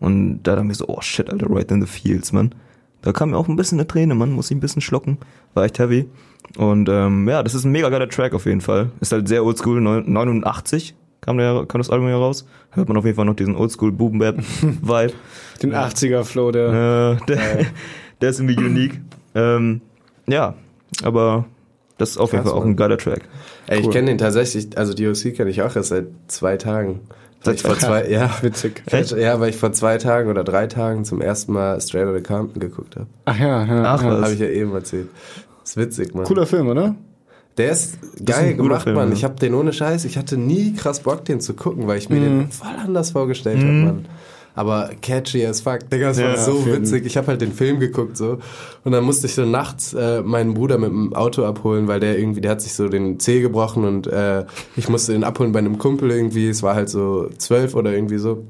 [0.00, 2.54] Und da dachte ich mir so, oh shit, Alter, right in the fields, man.
[3.02, 5.18] Da kam mir auch ein bisschen eine Träne, man, muss ich ein bisschen schlucken.
[5.54, 6.08] War echt heavy.
[6.56, 8.90] Und ähm, ja, das ist ein mega geiler Track auf jeden Fall.
[9.00, 12.46] Ist halt sehr oldschool, neun- 89 kam, der, kam das Album ja raus.
[12.72, 15.12] Hört man auf jeden Fall noch diesen oldschool boom bap vibe
[15.62, 17.18] Den 80er-Flow, der.
[17.22, 17.38] äh, der,
[18.20, 19.00] der ist irgendwie unique.
[19.34, 19.80] Ähm,
[20.26, 20.54] ja,
[21.04, 21.44] aber
[21.98, 23.22] das ist auf jeden Fall auch ein geiler Track.
[23.66, 23.92] Ey, ich Cool.
[23.92, 27.00] kenne den tatsächlich, also DOC kenne ich auch erst seit zwei Tagen.
[27.44, 28.82] Weil Seit ich vor zwei, ja, Witzig.
[28.86, 29.10] Echt?
[29.12, 32.60] ja, weil ich vor zwei Tagen oder drei Tagen zum ersten Mal Straight Outta Compton
[32.60, 33.06] geguckt habe.
[33.24, 33.82] Ach ja, ja.
[33.84, 34.10] Ach, ja.
[34.12, 34.22] was?
[34.22, 35.08] Habe ich ja eben erzählt.
[35.64, 36.24] ist witzig, Mann.
[36.24, 36.94] Cooler Film, oder?
[37.58, 39.08] Der ist ist geil guter gemacht, Film, Mann.
[39.08, 39.14] ja.
[39.14, 42.08] Ich habe den ohne Scheiß, ich hatte nie krass Bock, den zu gucken, weil ich
[42.08, 42.24] mir Mhm.
[42.24, 44.04] den voll anders vorgestellt hab, Mann.
[44.54, 47.06] Aber catchy as fuck, Digga, das war Ja, so auf jeden- witzig.
[47.06, 48.38] Ich habe halt den Film geguckt so
[48.84, 52.18] und dann musste ich so nachts äh, meinen Bruder mit dem Auto abholen, weil der
[52.18, 54.44] irgendwie, der hat sich so den Zeh gebrochen und äh,
[54.76, 56.48] ich musste den abholen bei einem Kumpel irgendwie.
[56.48, 58.44] Es war halt so zwölf oder irgendwie so.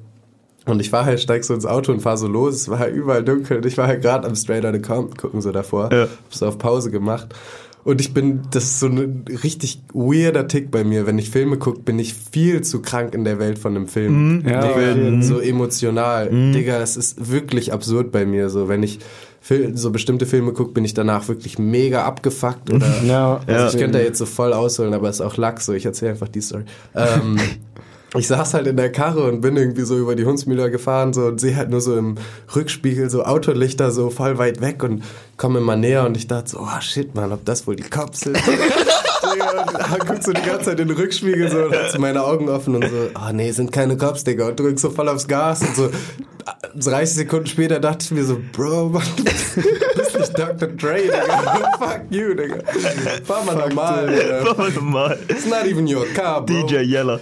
[0.64, 2.54] Und ich war halt, steig so ins Auto und fahr so los.
[2.54, 3.56] Es war halt überall dunkel.
[3.56, 5.92] Und ich war halt gerade am Straight Outta Compton gucken so davor.
[5.92, 6.02] Ja.
[6.02, 7.28] Hab so auf Pause gemacht.
[7.84, 11.06] Und ich bin, das ist so ein richtig weirder Tick bei mir.
[11.06, 14.44] Wenn ich Filme gucke, bin ich viel zu krank in der Welt von einem Film.
[14.46, 15.22] Ja, Digga, jeden.
[15.22, 16.28] so emotional.
[16.30, 18.50] Digga, das ist wirklich absurd bei mir.
[18.50, 19.00] So, wenn ich
[19.74, 22.72] so bestimmte Filme gucke, bin ich danach wirklich mega abgefuckt.
[22.72, 25.66] Oder Ja, also ich könnte da jetzt so voll ausholen, aber es ist auch Lachs,
[25.66, 26.64] so ich erzähle einfach die Story.
[26.94, 27.38] Ähm,
[28.14, 31.26] ich saß halt in der Karre und bin irgendwie so über die Hundsmühler gefahren so
[31.26, 32.16] und sehe halt nur so im
[32.54, 35.02] Rückspiegel so Autolichter so voll weit weg und
[35.36, 38.20] komme immer näher und ich dachte so, oh shit, man, ob das wohl die Cops
[38.20, 38.38] sind?
[39.92, 42.74] Und guckst du die ganze Zeit in den Rückspiegel so und hast meine Augen offen
[42.76, 45.76] und so, oh nee, sind keine Cops, Digga, und drück so voll aufs Gas und
[45.76, 45.90] so
[46.74, 49.54] 30 Sekunden später dachte ich mir so, Bro, Mann, du bist
[49.94, 50.68] bist nicht Dr.
[50.68, 51.22] Dre, Digga.
[51.78, 52.56] Fuck you, Digga.
[53.24, 54.40] Fahr mal normal, Digga.
[54.44, 55.18] Mach mal normal.
[55.28, 56.66] It's not even your car, bro.
[56.66, 57.20] DJ Yeller.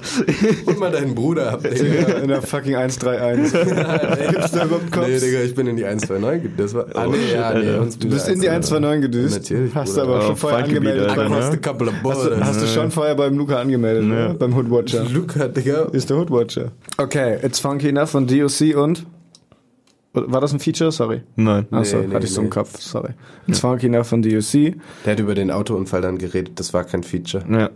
[0.66, 2.18] Hol mal deinen Bruder ab, Digga.
[2.18, 3.52] in der fucking 131.
[4.30, 5.08] Gibt's da überhaupt Cops?
[5.08, 6.50] Nee, Digga, ich bin in die 129.
[6.56, 9.34] Das war, ah, Oh, nee, shit, ja, nee, Du bist in die 129 gedüst.
[9.38, 10.14] Natürlich, Hast du Bruder.
[10.14, 11.16] aber Oh, schon vorher angemeldet.
[11.16, 11.22] Ne?
[11.24, 14.28] Across the couple of Hast du, hast du schon vorher beim Luca angemeldet, Nee.
[14.28, 14.34] ne?
[14.38, 15.04] beim Hoodwatcher?
[15.12, 15.82] Luca, Digga.
[15.92, 16.72] Ist der Hoodwatcher.
[16.98, 19.06] Okay, It's Funky Enough von DOC und...
[20.12, 20.90] War das ein Feature?
[20.90, 21.22] Sorry.
[21.36, 21.66] Nein.
[21.70, 22.50] Achso, Nee, nee, hatte ich so im nee.
[22.50, 22.80] Kopf.
[22.80, 23.10] Sorry.
[23.46, 24.74] It's Funky Enough von DOC.
[25.04, 27.44] Der hat über den Autounfall dann geredet, das war kein Feature.
[27.48, 27.70] Ja.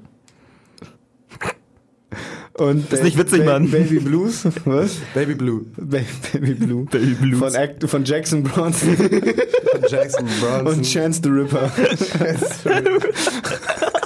[2.56, 3.68] Und Ist nicht witzig, Ba- Mann.
[3.70, 4.44] Baby Blues.
[4.64, 4.96] Was?
[5.12, 5.62] Baby Blue.
[5.76, 5.98] Ba-
[6.32, 6.84] Baby Blue.
[6.84, 7.38] Baby Blues.
[7.40, 10.66] Von, Act, von Jackson Bronson Von Jackson Bronson.
[10.66, 11.70] und Chance the Ripper.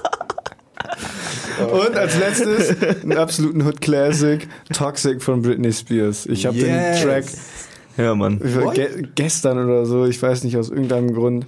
[1.72, 6.26] Und als letztes einen absoluten Hood Classic, Toxic von Britney Spears.
[6.26, 7.00] Ich habe Yes.
[7.00, 7.24] den Track
[7.96, 8.38] Ja, Mann.
[8.74, 11.46] ge gestern oder so, ich weiß nicht aus irgendeinem Grund.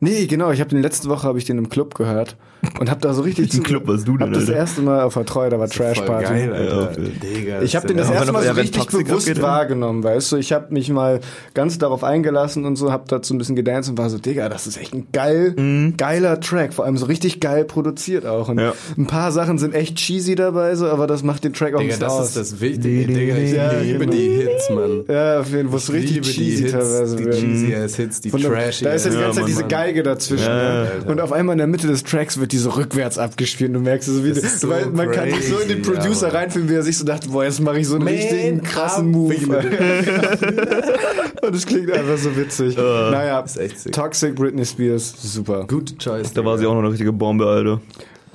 [0.00, 2.36] Nee, genau, ich habe den letzte Woche habe ich den im Club gehört
[2.80, 4.56] und habe da so richtig Welchen Club warst du denn, Hab das Alter?
[4.56, 6.24] erste Mal auf der Treue, da war Trash Party.
[6.24, 6.92] geil, Alter.
[7.00, 10.36] Digga, Ich habe den das erste Mal so richtig bewusst abgeht, wahrgenommen, weißt du.
[10.36, 11.20] Ich habe mich mal
[11.54, 14.66] ganz darauf eingelassen und so, habe dazu ein bisschen gedanced und war so, Digga, das
[14.66, 18.48] ist echt ein geil, geiler Track, vor allem so richtig geil produziert auch.
[18.48, 18.72] Und Ja.
[18.96, 21.96] ein paar Sachen sind echt cheesy dabei, so, aber das macht den Track auch Digga,
[21.98, 22.28] das aus.
[22.28, 23.06] ist das Wichtige.
[23.06, 24.12] Digga, ich Ja, liebe genau.
[24.12, 25.04] die Hits, Mann.
[25.08, 28.20] ja, auf jeden Fall, wo richtig liebe cheesy die teilweise Hits, die cheesy ass Hits,
[28.20, 29.64] die trashy da ist ja die ganze Zeit diese.
[29.64, 30.46] Geige dazwischen.
[30.46, 30.86] Ne?
[31.06, 33.70] Und auf einmal in der Mitte des Tracks wird die so rückwärts abgespielt.
[33.70, 35.82] Und du merkst so, wie Das ist so weil man kann sich so in den
[35.82, 38.04] crazy, Producer ja, reinfühlen, wie er sich so dachte, boah, jetzt mache ich so einen
[38.04, 39.34] Man, richtigen krassen Move.
[41.42, 42.76] und es klingt einfach so witzig.
[42.76, 43.92] naja, ist echt sick.
[43.92, 45.64] Toxic Britney Spears, super.
[45.68, 46.32] Gute Choice.
[46.32, 47.80] Da war sie auch noch eine richtige Bombe, Alter.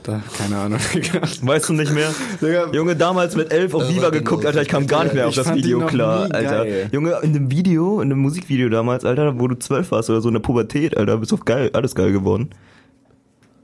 [0.04, 0.80] Da, keine Ahnung.
[1.44, 2.10] Weißt du nicht mehr?
[2.42, 4.48] Digga, Junge, damals mit elf auf Äh, Viva geguckt.
[4.48, 6.66] Alter, ich kam gar nicht mehr auf das Video klar, Alter.
[6.66, 6.90] geil.
[6.92, 10.30] Junge, in dem Video, in dem Musikvideo damals, Alter, wo du zwölf warst oder so
[10.30, 12.50] in der Pubertät, Alter, bist auf geil, alles geil geworden.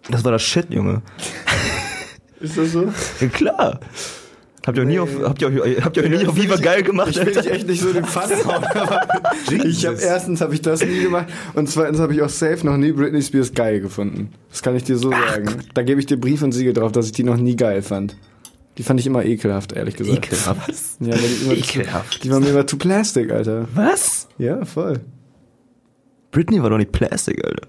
[0.10, 1.02] Das war das Shit, Junge.
[2.40, 2.92] ist das so?
[3.20, 3.80] Ja, klar.
[4.66, 6.84] Habt ihr euch nie auf, habt ihr euch, habt ihr euch nie auf Viva geil
[6.84, 9.08] gemacht, Ich will dich echt nicht so den Fass hauen, aber
[9.50, 12.76] ich habe erstens habe ich das nie gemacht und zweitens habe ich auch safe noch
[12.76, 14.34] nie Britney Spears geil gefunden.
[14.50, 15.48] Das kann ich dir so sagen.
[15.74, 18.18] Da gebe ich dir Brief und Siegel drauf, dass ich die noch nie geil fand.
[18.78, 20.18] Die fand ich immer ekelhaft, ehrlich gesagt.
[20.26, 20.70] Ekelhaft.
[21.00, 22.14] Ja, weil die immer Ekelhaft.
[22.16, 23.70] Zu, die war mir immer zu plastic, Alter.
[23.74, 24.28] Was?
[24.38, 25.00] Ja, voll.
[26.32, 27.68] Britney war doch nicht Plastic, Alter.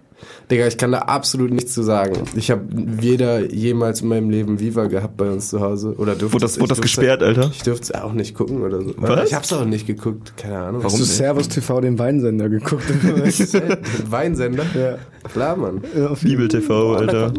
[0.50, 2.14] Digga, ich kann da absolut nichts zu sagen.
[2.34, 5.94] Ich habe weder jemals in meinem Leben Viva gehabt bei uns zu Hause.
[5.98, 7.50] Oder durfte Wurde das, ich wurde das durfte- gesperrt, Alter?
[7.52, 8.94] Ich durfte es auch nicht gucken oder so.
[8.96, 9.28] Was?
[9.28, 10.82] Ich hab's auch nicht geguckt, keine Ahnung.
[10.82, 11.12] Warum Hast du nicht?
[11.16, 12.84] Servus TV den Weinsender geguckt?
[13.02, 13.22] Den
[14.10, 14.64] Weinsender?
[14.74, 14.96] ja.
[15.32, 15.82] Klar, Mann.
[15.96, 17.32] ja Bibel TV, Alter.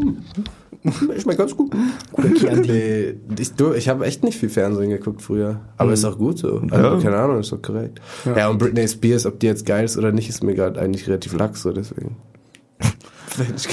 [1.18, 1.74] Ich mein ganz gut.
[2.18, 5.60] nee, ich ich habe echt nicht viel Fernsehen geguckt früher.
[5.78, 6.62] Aber ist auch gut so.
[6.70, 7.00] Also, Ja.
[7.02, 8.00] keine Ahnung, ist doch korrekt.
[8.24, 8.48] Ja.
[8.50, 11.34] und Britney Spears, ob die jetzt geil ist oder nicht, ist mir gerade eigentlich relativ
[11.38, 12.16] lax so, deswegen.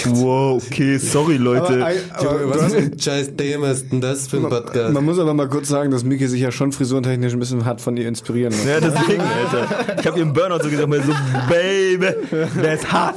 [0.07, 1.85] Wow, okay, sorry, Leute.
[2.12, 5.35] Aber, aber, du hast, ein scheiß Thema ist denn das für ein man muss aber
[5.35, 8.53] mal kurz sagen, dass Miki sich ja schon frisurentechnisch ein bisschen hat von ihr inspirieren
[8.53, 8.69] lassen.
[8.69, 9.99] Ja, deswegen, Alter.
[10.01, 11.12] Ich hab ihren Burnout so gesagt, so,
[11.49, 12.14] Baby,
[12.62, 13.14] that's hot.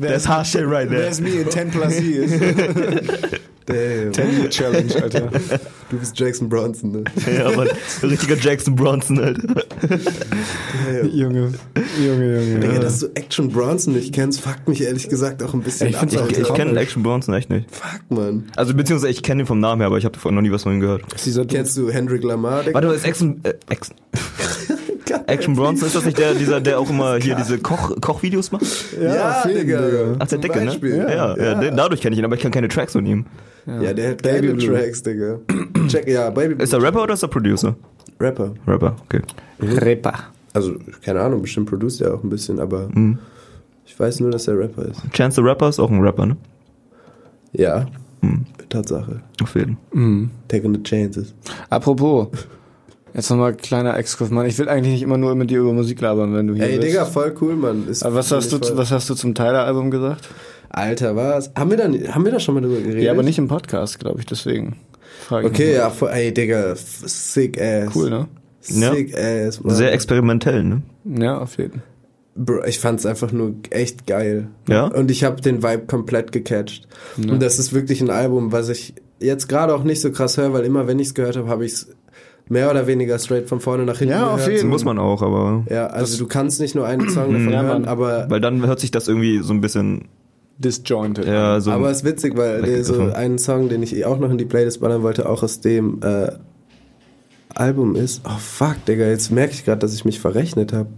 [0.00, 1.02] That's hot shit right there.
[1.02, 2.32] There's me in 10 plus years.
[3.66, 4.12] Damn.
[4.12, 5.30] 10 Year Challenge, Alter.
[5.90, 7.04] Du bist Jackson Bronson, ne?
[7.34, 7.68] Ja, Mann,
[8.02, 9.62] richtiger Jackson Bronson, Alter.
[11.12, 11.52] Junge,
[12.04, 12.60] Junge, Junge.
[12.60, 15.96] Digga, dass du Action Bronson nicht kennst, fuckt mich ehrlich gesagt auch ein bisschen Ich
[15.96, 16.40] ab, auch- Ich, Alter.
[16.42, 17.66] ich kenne Action Bronson echt nicht.
[17.70, 18.44] Fuck, man.
[18.56, 20.62] Also, beziehungsweise ich kenne ihn vom Namen her, aber ich habe davon noch nie was
[20.64, 21.02] von ihm gehört.
[21.48, 22.62] Kennst du Hendrik Lamar?
[22.62, 22.74] Digga?
[22.74, 23.96] Warte mal, ist Action, äh, Action,
[25.26, 28.64] Action Bronson, ist das nicht der, dieser, der auch immer hier diese Koch, Kochvideos macht?
[29.00, 29.78] Ja, auf jeden, Digga.
[30.14, 30.66] Ach, der Zum Dicke, ne?
[30.66, 30.96] Beispiel.
[30.96, 31.70] Ja, ja, Ja.
[31.70, 33.26] dadurch kenne ich ihn, aber ich kenne keine Tracks von ihm.
[33.66, 34.66] Ja, der hat Baby Blue.
[34.74, 35.38] Tracks, Digga.
[35.88, 37.74] Check, ja, Baby Ist er Rapper oder ist er Producer?
[38.20, 38.54] Rapper.
[38.66, 39.20] Rapper, okay.
[39.60, 40.12] Repa.
[40.52, 43.18] Also, keine Ahnung, bestimmt produziert er auch ein bisschen, aber Mhm.
[43.86, 45.00] ich weiß nur, dass er Rapper ist.
[45.12, 46.36] Chance the Rapper ist auch ein Rapper, ne?
[47.52, 47.86] Ja,
[48.20, 48.46] Mhm.
[48.70, 49.20] Tatsache.
[49.42, 49.76] Auf jeden.
[49.92, 50.30] Mhm.
[50.48, 51.34] Taking the chances.
[51.68, 52.28] Apropos,
[53.14, 54.46] jetzt nochmal kleiner Exkurs, Mann.
[54.46, 56.76] Ich will eigentlich nicht immer nur mit dir über Musik labern, wenn du hier Ey,
[56.76, 56.88] bist.
[56.88, 57.88] Digga, voll cool, Mann.
[57.88, 60.28] Ist Aber was hast, du, voll- was hast du zum Tyler-Album gesagt?
[60.68, 61.52] Alter, was?
[61.56, 63.02] Haben wir, da, haben wir da schon mal drüber geredet?
[63.02, 64.76] Ja, aber nicht im Podcast, glaube ich, deswegen.
[65.20, 67.94] Frage Okay, ja, voll, ey, Digga, sick ass.
[67.94, 68.28] Cool, ne?
[68.60, 69.74] Sick ass, Mann.
[69.74, 70.82] Sehr experimentell, ne?
[71.04, 71.82] Ja, auf jeden Fall.
[72.36, 74.48] Bro, ich fand's einfach nur echt geil.
[74.68, 74.86] Ja?
[74.86, 76.88] Und ich habe den Vibe komplett gecatcht.
[77.16, 80.52] Und das ist wirklich ein Album, was ich jetzt gerade auch nicht so krass höre,
[80.52, 81.88] weil immer wenn ich's gehört habe, habe ich's
[82.48, 84.68] mehr oder weniger straight von vorne nach hinten Ja, auf jeden.
[84.68, 85.64] Muss man auch, aber.
[85.70, 88.80] Ja, also du kannst nicht nur einen Song davon Ja, hören, aber Weil dann hört
[88.80, 90.08] sich das irgendwie so ein bisschen.
[90.56, 91.26] Disjointed.
[91.26, 91.72] Ja, so.
[91.72, 94.38] aber es ist witzig, weil der, so einen Song, den ich eh auch noch in
[94.38, 96.28] die Playlist ballern wollte, auch aus dem äh,
[97.54, 98.22] Album ist.
[98.24, 100.90] Oh fuck, Digga, jetzt merke ich gerade, dass ich mich verrechnet habe.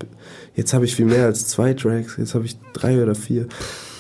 [0.55, 3.47] Jetzt habe ich viel mehr als zwei Tracks, jetzt habe ich drei oder vier.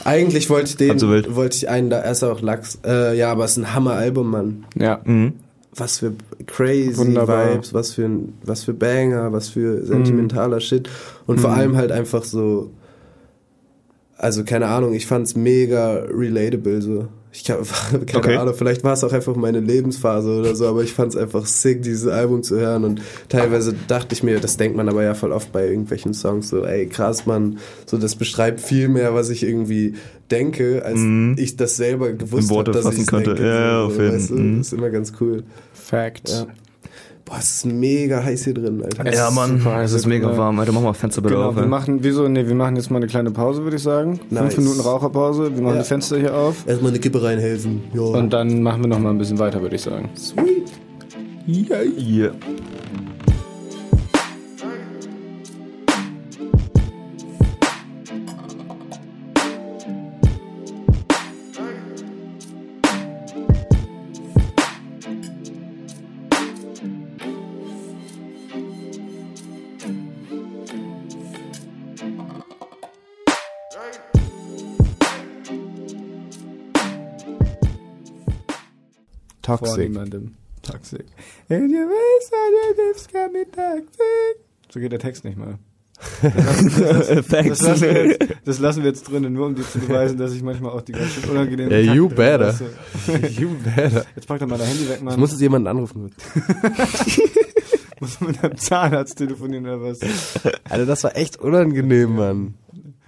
[0.04, 1.34] Eigentlich wollte ich den, so wild.
[1.34, 2.78] wollte ich einen, da ist auch Lachs.
[2.86, 4.64] Äh, ja, aber es ist ein Hammer-Album, Mann.
[4.78, 5.00] Ja.
[5.04, 5.34] mhm.
[5.76, 6.14] Was für
[6.46, 7.54] crazy Wunderbar.
[7.54, 10.88] Vibes, was für ein, was für Banger, was für sentimentaler Shit.
[11.26, 12.70] Und vor allem halt einfach so,
[14.16, 17.08] also keine Ahnung, ich fand's mega relatable so.
[17.38, 17.60] Ich hab,
[18.06, 18.36] keine Okay.
[18.36, 21.82] Ahnung, vielleicht war es auch einfach meine Lebensphase oder so, aber ich fand's einfach sick,
[21.82, 25.32] dieses Album zu hören und teilweise dachte ich mir, das denkt man aber ja voll
[25.32, 29.42] oft bei irgendwelchen Songs so, ey krass, man, so das beschreibt viel mehr, was ich
[29.42, 29.94] irgendwie
[30.30, 30.98] denke, als
[31.38, 33.34] ich das selber gewusst In Worte habe, dass ich könnte.
[33.34, 33.48] denke.
[33.48, 34.34] Ja, so, auf jeden- weißt du?
[34.34, 34.58] mhm.
[34.58, 35.44] Das ist immer ganz cool.
[35.72, 36.32] Facts.
[36.32, 36.46] Ja.
[37.28, 39.04] Boah, es ist mega heiß hier drin, Alter.
[39.04, 40.60] Es Ja, ist Mann, es ist mega warm.
[40.60, 41.56] Alter, mach mal Fenster bitte Genau, auf.
[41.56, 41.68] wir ey.
[41.68, 44.20] machen, wieso, nee, wir machen jetzt mal eine kleine Pause, würde ich sagen.
[44.30, 44.54] Nice.
[44.54, 45.82] Fünf Minuten Raucherpause, wir machen Ja.
[45.82, 46.64] die Fenster hier auf.
[46.68, 47.82] Erstmal eine Kippe reinhelfen.
[47.94, 48.00] Ja.
[48.02, 50.08] Und dann machen wir noch mal ein bisschen weiter, würde ich sagen.
[50.16, 50.70] Sweet.
[51.48, 52.30] Yeah.
[52.32, 53.15] Vor
[79.58, 79.88] Toxic.
[79.88, 80.34] niemandem.
[80.62, 81.04] Toxic.
[81.48, 81.72] And.
[84.72, 85.58] So geht der Text nicht mal.
[86.22, 87.62] Das Thanks.
[87.62, 90.42] lassen, wir jetzt, das lassen wir jetzt drinnen, nur um dir zu beweisen, dass ich
[90.42, 92.46] manchmal auch die ganzen unangenehmen Yeah, you Takte better.
[92.46, 92.70] lasse.
[93.40, 94.04] you better.
[94.14, 95.14] Jetzt pack doch mal dein Handy weg, Mann.
[95.14, 96.12] Ich muss jetzt jemanden anrufen.
[98.00, 100.00] muss mit einem Zahnarzt telefonieren oder was?
[100.64, 102.54] Alter, das war echt unangenehm, Mann.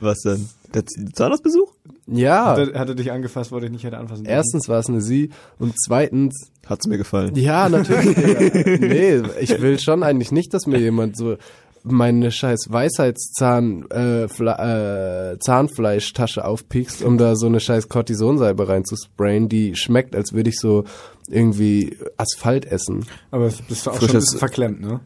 [0.01, 0.49] Was denn?
[0.73, 1.73] Der Zahnarztbesuch?
[2.11, 2.47] Ja.
[2.57, 4.35] Hat er, hat er dich angefasst, wollte ich nicht hätte anfassen dürfen?
[4.37, 7.35] Erstens war es eine Sie und zweitens, Hat's mir gefallen.
[7.37, 8.17] ja, natürlich.
[8.81, 11.37] Nee, ich will schon eigentlich nicht, dass mir jemand so
[11.85, 19.49] meine scheiß Weisheitszahn äh, Fla äh, Zahnfleischtasche aufpiekst, um da so eine scheiß Cortisonsalbe reinzusprayen,
[19.49, 20.85] die schmeckt, als würde ich so
[21.29, 23.07] irgendwie Asphalt essen.
[23.31, 25.01] Aber das bist du auch schon ein Frisches- bisschen verklemmt, ne?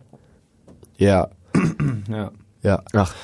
[0.97, 1.29] Ja,
[2.09, 2.31] Ja.
[2.63, 2.83] ja.
[2.95, 3.15] Ach,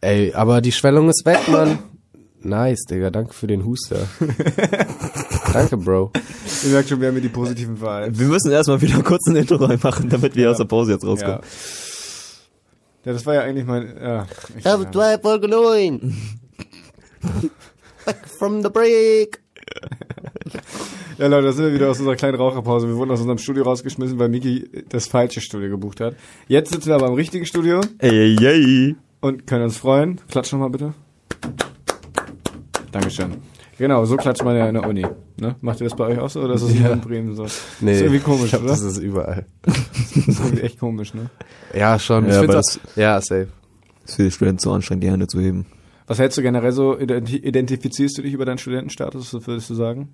[0.00, 1.78] Ey, aber die Schwellung ist weg, Mann.
[2.46, 4.06] Nice, Digga, danke für den Huster.
[5.52, 6.12] danke, Bro.
[6.64, 8.18] Ihr merkt schon, wir haben hier die positiven Vibes.
[8.18, 11.08] wir müssen erstmal wieder kurz ein Intro reinmachen, damit wir aus der Pause jetzt Ja.
[11.10, 11.40] rauskommen.
[13.04, 14.26] Ja, das war ja eigentlich mein, ja.
[14.56, 16.16] Ich, Ja, du hast Folge 9.
[18.04, 19.40] Back from the break.
[21.18, 22.86] ja, Leute, da sind wir wieder aus unserer kleinen Raucherpause.
[22.88, 26.14] Wir wurden aus unserem Studio rausgeschmissen, weil Miki das falsche Studio gebucht hat.
[26.48, 28.96] Jetzt sitzen wir aber im richtigen Studio Ey, ey, ey.
[29.20, 30.20] und können uns freuen.
[30.28, 30.94] Klatsch nochmal bitte.
[33.00, 33.36] Dankeschön.
[33.78, 35.06] Genau, so klatscht man ja in der Uni.
[35.38, 35.54] Ne?
[35.60, 36.92] Macht ihr das bei euch auch so oder ist das Ja.
[36.92, 37.46] in Bremen so?
[37.80, 38.70] Nee, ist irgendwie komisch, ich glaub, oder?
[38.70, 39.44] das ist überall.
[39.66, 41.28] Das ist irgendwie echt komisch, ne?
[41.74, 42.26] Ja, schon.
[42.26, 42.62] Ja, ich auch,
[42.96, 43.48] ja, safe.
[44.06, 45.66] Ist für die Studenten so anstrengend, die Hände zu heben.
[46.06, 49.74] Was hältst du generell so, identi- identifizierst du dich über deinen Studentenstatus, was würdest du
[49.74, 50.08] sagen?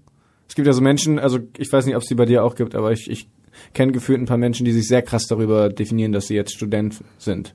[0.48, 2.56] Es gibt ja so Menschen, also ich weiß nicht, ob es die bei dir auch
[2.56, 3.28] gibt, aber ich, ich
[3.74, 6.96] kenne gefühlt ein paar Menschen, die sich sehr krass darüber definieren, dass sie jetzt Student
[7.18, 7.54] sind.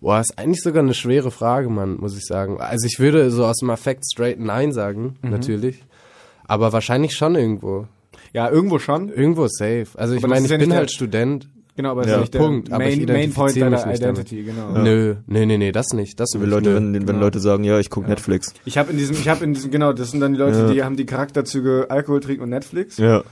[0.00, 2.58] Boah, ist eigentlich sogar eine schwere Frage, Mann, muss ich sagen.
[2.60, 5.30] Also ich würde so aus dem Affekt straight Nein sagen, Mhm.
[5.30, 5.84] natürlich.
[6.46, 7.86] Aber wahrscheinlich schon irgendwo.
[8.32, 9.08] Ja, irgendwo schon.
[9.10, 9.86] Irgendwo safe.
[9.96, 11.48] Also ich meine, ich ja bin halt Student.
[11.76, 14.18] Genau, aber das Ja, ist nicht der Punkt, Main, Main Point deiner nicht damit.
[14.32, 14.72] Identity, genau.
[14.72, 16.18] Nö, nee, nee, nee, das nicht.
[16.20, 18.52] Das Wenn nicht, Leute, wenn, wenn Leute sagen, ja, ich gucke Netflix.
[18.64, 20.72] Ich habe in diesem, ich habe in diesem, genau, das sind dann die Leute, Ja.
[20.72, 23.22] die haben die Charakterzüge Alkohol trinken und Netflix Ja.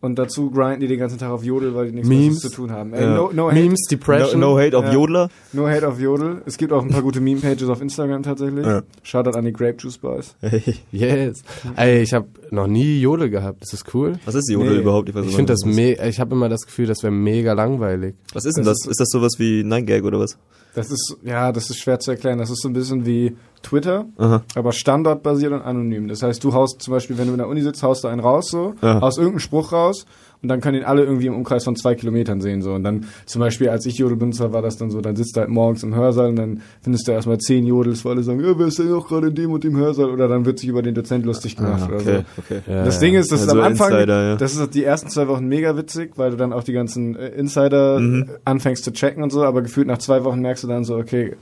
[0.00, 2.34] Und dazu grinden die den ganzen Tag auf Jodel, weil die nichts Memes.
[2.36, 2.92] Besseres zu tun haben.
[2.92, 3.14] Ey, Ja.
[3.14, 4.40] no, no, hate, Memes, No, Depression.
[4.40, 4.92] no hate auf Ja.
[4.92, 5.28] Jodler.
[5.52, 6.42] no hate auf Jodel.
[6.46, 8.64] Es gibt auch ein paar gute Meme-Pages auf Instagram tatsächlich.
[8.66, 8.82] Ja.
[9.02, 10.34] Shoutout an die Grape Juice Boys.
[10.40, 10.62] Hey.
[10.92, 11.42] Yes.
[11.76, 13.62] Ey, ich habe noch nie Jodel gehabt.
[13.62, 14.18] Ist das cool?
[14.24, 14.80] Was ist Jodel Nee.
[14.82, 15.08] überhaupt?
[15.08, 15.74] Ich nicht, finde das ist.
[15.74, 18.14] me ich habe immer das Gefühl, das wäre mega langweilig.
[18.32, 18.90] Was ist denn das das?
[18.92, 20.36] Ist das sowas wie Nine Gag oder was?
[20.74, 22.38] Das ist, ja, das ist schwer zu erklären.
[22.38, 24.42] Das ist so ein bisschen wie Twitter, Aha.
[24.54, 26.08] aber standortbasiert und anonym.
[26.08, 28.20] Das heißt, du haust zum Beispiel, wenn du in der Uni sitzt, haust du einen
[28.20, 29.00] raus so, Ja.
[29.00, 30.06] aus irgendeinem Spruch raus
[30.42, 32.74] und dann können ihn alle irgendwie im Umkreis von zwei Kilometern sehen so.
[32.74, 35.34] Und dann zum Beispiel, als ich Jodel benutzt habe, war das dann so, dann sitzt
[35.34, 38.40] du halt morgens im Hörsaal und dann findest du erstmal zehn Jodels, wo alle sagen,
[38.44, 40.10] ja, wer ist denn auch gerade in dem und dem Hörsaal?
[40.10, 42.42] Oder dann wird sich über den Dozent lustig gemacht Ah, oder okay, so.
[42.42, 42.60] okay.
[42.70, 43.00] Ja, Das ja.
[43.00, 44.36] Ding ist, das ist Also am Anfang, Insider, ja.
[44.36, 47.28] das ist die ersten zwei Wochen mega witzig, weil du dann auch die ganzen äh,
[47.30, 48.28] Insider Mhm.
[48.44, 51.34] anfängst zu checken und so, aber gefühlt nach zwei Wochen merkst du dann so, okay,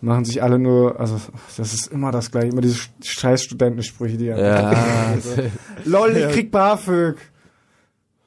[0.00, 1.18] machen sich alle nur, also
[1.56, 5.14] das ist immer das gleiche, immer diese scheiß Studentensprüche, die Ja.
[5.84, 7.16] Lol, ich krieg BAföG.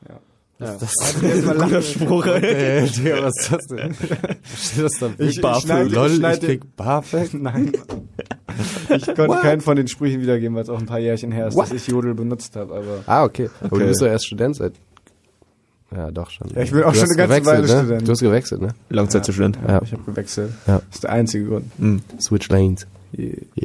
[0.08, 0.16] Ja.
[0.66, 0.78] ja.
[0.80, 1.82] Das ist mal lachen.
[1.82, 3.94] Spruch, Ey, Digga, was ist das denn?
[3.94, 5.10] Steht das da?
[5.20, 5.92] Ich- ich BAföG?
[5.92, 7.34] Lol, ich ich krieg BAföG?
[7.42, 7.72] Nein.
[8.90, 11.58] Ich konnte keinen von den Sprüchen wiedergeben, weil es auch ein paar Jährchen her ist,
[11.58, 13.50] dass ich Jodel benutzt habe, aber Ah, okay.
[13.62, 13.84] Aber Okay.
[13.84, 14.74] du bist doch erst Student seit...
[15.96, 16.48] Ja, doch schon.
[16.56, 17.68] Ja, ich bin auch Du schon eine ganze Weile ne?
[17.68, 18.08] Student.
[18.08, 18.70] Du hast gewechselt, ne?
[18.90, 19.58] Langzeitstudent.
[19.68, 19.82] Ja.
[19.82, 20.52] ich habe gewechselt.
[20.68, 20.76] Ja.
[20.78, 21.80] Das ist der einzige Grund.
[21.80, 22.02] Mhm.
[22.20, 22.86] Switch Lanes.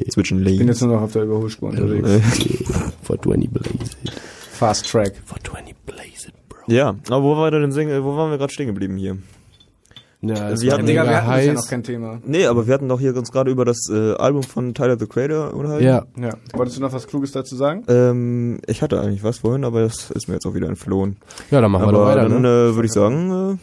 [0.08, 0.66] Zwischen Ich bin Lanes.
[0.66, 2.08] jetzt nur noch auf der Überholspur unterwegs.
[3.02, 3.68] For 20 blaze
[4.04, 4.12] it.
[4.52, 5.12] Fast Track.
[5.26, 6.58] For 20 blaze it, bro.
[6.66, 9.18] Ja, aber wo war denn wo waren wir gerade stehen geblieben hier?
[10.28, 11.54] Ja, es Wir hatten- Digga, wir hatten heiß.
[11.54, 12.18] noch kein Thema.
[12.24, 15.06] Nee, aber wir hatten doch hier uns gerade über das äh, Album von Tyler the
[15.06, 15.84] Creator unterhalten.
[15.84, 16.04] Ja.
[16.16, 16.30] Ja.
[16.54, 17.84] Wolltest du noch was Kluges dazu sagen?
[17.88, 21.16] Ähm, ich hatte eigentlich was vorhin, aber das ist mir jetzt auch wieder entflohen.
[21.50, 22.48] Ja, dann machen wir aber doch weiter, dann ne?
[22.70, 23.58] äh, würde ich sagen,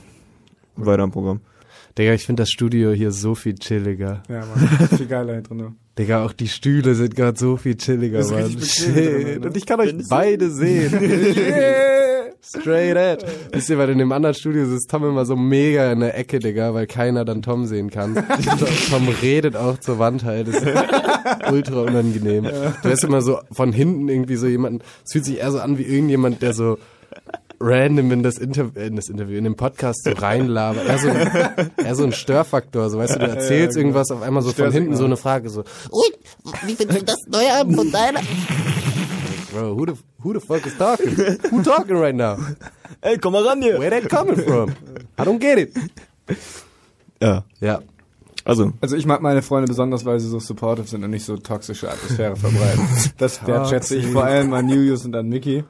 [0.77, 1.41] äh, weiter im Programm.
[1.97, 4.23] Digga, ich finde das Studio hier so viel chilliger.
[4.29, 4.87] Ja, Mann.
[4.97, 5.75] Viel geiler hier drin.
[5.99, 8.45] Digga, auch die Stühle sind gerade so viel chilliger, Das Mann.
[8.45, 9.41] hier drin, Shit.
[9.41, 9.47] ne?
[9.47, 10.93] Und ich kann euch beide sehen.
[12.43, 13.25] Straight edge.
[13.51, 16.39] Wisst ihr, weil in dem anderen Studio ist Tom immer so mega in der Ecke,
[16.39, 18.15] Digga, weil keiner dann Tom sehen kann.
[18.89, 20.47] Tom redet auch zur Wand halt.
[20.47, 22.43] Das ist ultra unangenehm.
[22.81, 25.77] Du hast immer so von hinten irgendwie so jemanden, es fühlt sich eher so an
[25.77, 26.77] wie irgendjemand, der so
[27.61, 30.87] random in das, Interv in das Interview, in den Podcast so reinlabert.
[30.87, 31.07] Eher so,
[31.83, 33.87] eher so ein Störfaktor, so weißt du, du erzählst genau.
[33.87, 36.11] irgendwas auf einmal so von hinten so eine Frage so, Und,
[36.65, 38.21] wie findest du das neue Album von deiner?
[39.51, 41.09] Bro, who the, who the fuck is talking?
[41.51, 42.37] Who talking right now?
[43.03, 43.79] Ey, komm mal ran hier!
[43.79, 44.69] Where that coming from?
[45.17, 45.73] I don't get it.
[47.21, 47.79] Ja, Ja.
[48.45, 51.37] also, Also ich mag meine Freunde besonders, weil sie so supportive sind und nicht so
[51.37, 52.87] toxische Atmosphäre verbreiten.
[53.17, 55.63] Das wertschätze ich vor allem an Julius und an Mickey.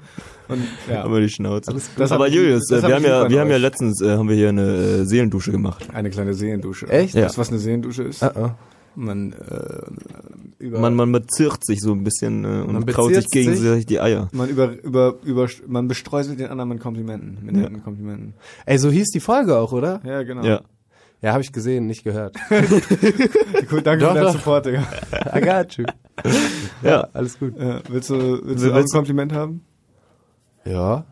[0.48, 1.74] Und ja, aber die Schnauze.
[1.98, 4.02] Das aber ich- Julius, das äh, hab wir ich haben ja, wir haben ja letztens,
[4.02, 4.62] äh, haben wir hier eine
[5.02, 5.88] äh, Seelendusche gemacht.
[5.94, 6.88] eine kleine Seelendusche.
[6.90, 7.16] Echt?
[7.16, 7.26] Ja.
[7.26, 8.22] Weißt du, was eine Seelendusche ist?
[8.22, 8.52] Uh -uh.
[8.96, 13.28] Man, äh, über, Man, man bezirrt sich so ein bisschen äh, und Man kraut sich
[13.28, 14.28] gegenseitig die Eier.
[14.34, 18.34] man über, über, über, man bestreuselt den anderen mit Komplimenten, mit netten Komplimenten.
[18.66, 20.02] Ey, so hieß die Folge auch, oder?
[20.06, 20.44] Ja, genau.
[20.44, 20.62] Ja.
[21.22, 22.36] Ja, habe ich gesehen, nicht gehört.
[23.72, 24.32] Cool, danke Doch, für deinen.
[24.34, 24.84] Support, Digga.
[25.36, 25.86] I got you.
[26.84, 27.08] Ja.
[27.14, 27.54] Alles gut.
[27.58, 29.62] Ja, willst du, willst du Willst auch ein du- Kompliment haben?
[30.66, 31.06] Ja,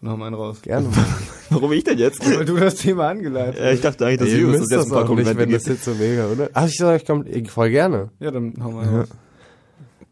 [0.00, 0.62] Noch mal einen raus.
[0.62, 0.88] gerne.
[1.50, 2.24] Warum ich denn jetzt?
[2.24, 4.78] Weil du das Thema angeleitet Ja, ich dachte eigentlich, dass Ihr Julius müsst uns jetzt
[4.80, 6.50] das ein paar auch nicht, Komplimente wenn das jetzt so mega, oder?
[6.52, 8.10] Ach, ich sag, ich komm, ich voll gerne.
[8.20, 9.08] Ja, dann hau mal raus.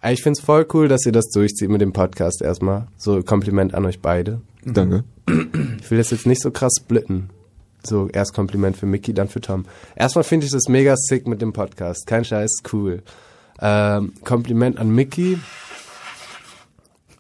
[0.01, 2.89] Ey, Ich find's voll cool, dass ihr das durchzieht mit dem Podcast erstmal.
[2.97, 4.41] So Kompliment an euch beide.
[4.65, 5.05] Danke.
[5.81, 7.31] Ich will das jetzt nicht so krass splitten.
[7.85, 9.65] So, erst Kompliment für Mickey, dann für Tom.
[9.95, 12.07] Erstmal finde ich das mega sick mit dem Podcast.
[12.07, 13.03] Kein Scheiß, cool.
[13.61, 15.39] Ähm, Kompliment an Mickey.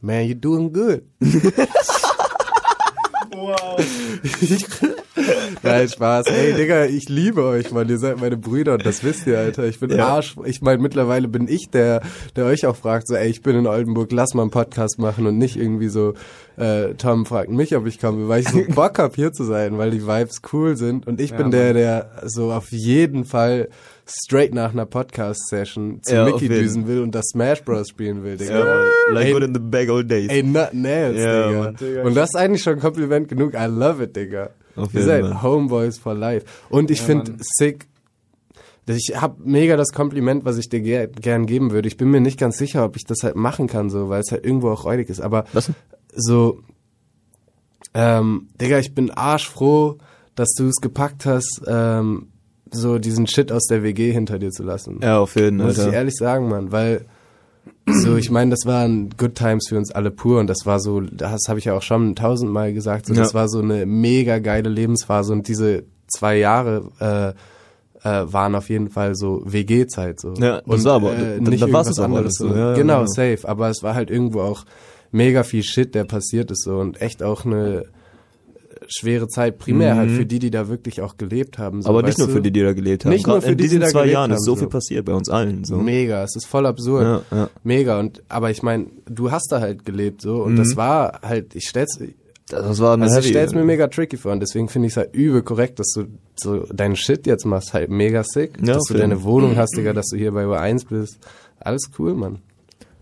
[0.00, 1.02] Man, you doing good.
[3.36, 3.76] Wow.
[5.62, 6.26] Nein, Spaß.
[6.26, 7.88] Ey, Digga, ich liebe euch, Mann.
[7.88, 9.64] Ihr seid meine Brüder und das wisst ihr, Alter.
[9.64, 10.06] Ich bin Ja.
[10.08, 10.36] Arsch.
[10.44, 12.02] Ich meine, mittlerweile bin ich der,
[12.36, 15.26] der euch auch fragt, so, ey, ich bin in Oldenburg, lass mal einen Podcast machen
[15.26, 16.14] und nicht irgendwie so,
[16.56, 19.78] äh, Tom fragt mich, ob ich komme, weil ich so Bock hab, hier zu sein,
[19.78, 23.68] weil die Vibes cool sind und ich Ja, bin der, der so auf jeden Fall
[24.08, 27.88] straight nach einer Podcast-Session zu Ja, Mickey düsen will und das Smash Bros.
[27.88, 28.58] spielen will, Digga.
[28.64, 30.30] Ja, like Ey, good in the bag old days.
[30.30, 31.58] Ey, nothing else, Ja, Digga.
[31.62, 31.76] Mann.
[31.76, 33.54] Digga, Und das ist eigentlich schon Kompliment genug.
[33.54, 34.50] I love it, Digga.
[34.76, 35.42] Auf Ihr seid Fall.
[35.42, 36.44] Homeboys for life.
[36.68, 37.86] Und ich Ja, finde sick,
[38.86, 41.88] ich hab mega das Kompliment, was ich dir ger gern geben würde.
[41.88, 44.30] Ich bin mir nicht ganz sicher, ob ich das halt machen kann, so, weil es
[44.30, 45.20] halt irgendwo auch räudig ist.
[45.20, 45.72] Aber Was?
[46.14, 46.60] so,
[47.94, 49.98] ähm, Digga, ich bin arschfroh,
[50.34, 52.28] dass du es gepackt hast, ähm,
[52.70, 55.00] so diesen Shit aus der WG hinter dir zu lassen.
[55.02, 55.68] Ja, auf jeden Fall.
[55.68, 57.06] Muss ich ehrlich sagen, Mann, weil
[57.86, 61.00] so, ich meine, das waren Good Times für uns alle pur und das war so,
[61.00, 63.34] das habe ich ja auch schon tausendmal gesagt, so, das Ja.
[63.38, 68.90] war so eine mega geile Lebensphase und diese zwei Jahre äh, äh, waren auf jeden
[68.90, 70.34] Fall so WG-Zeit so.
[70.34, 72.48] Ja, das und, war aber- äh, da- nicht da war's irgendwas es anderes alles so.
[72.48, 73.06] so, ja, genau, genau.
[73.06, 74.64] safe, aber es war halt irgendwo auch
[75.12, 77.84] mega viel Shit, der passiert ist so und echt auch eine
[78.88, 81.82] schwere Zeit, primär halt für die, die da wirklich auch gelebt haben.
[81.82, 81.96] So, Mhm.
[81.96, 83.12] Aber nicht nur für die, die da gelebt haben.
[83.12, 84.56] Nicht nur Gerade für in die, die diesen da zwei Jahren ist haben, so so.
[84.56, 85.64] viel passiert bei uns allen.
[85.64, 85.76] So.
[85.76, 87.24] Mega, es ist voll absurd.
[87.30, 87.50] Ja, ja.
[87.64, 91.54] Mega und aber ich meine, du hast da halt gelebt so und das war halt,
[91.54, 91.98] ich stell's
[92.48, 93.30] Das war eine also ich heavy.
[93.30, 96.04] stell's mir mega tricky vor und deswegen finde ich es halt übel korrekt, dass du
[96.36, 99.92] so deinen Shit jetzt machst, halt mega sick, Ja, dass du deine Wohnung hast, Digga,
[99.92, 101.18] dass du hier bei U1 bist.
[101.60, 102.38] Alles cool, Mann.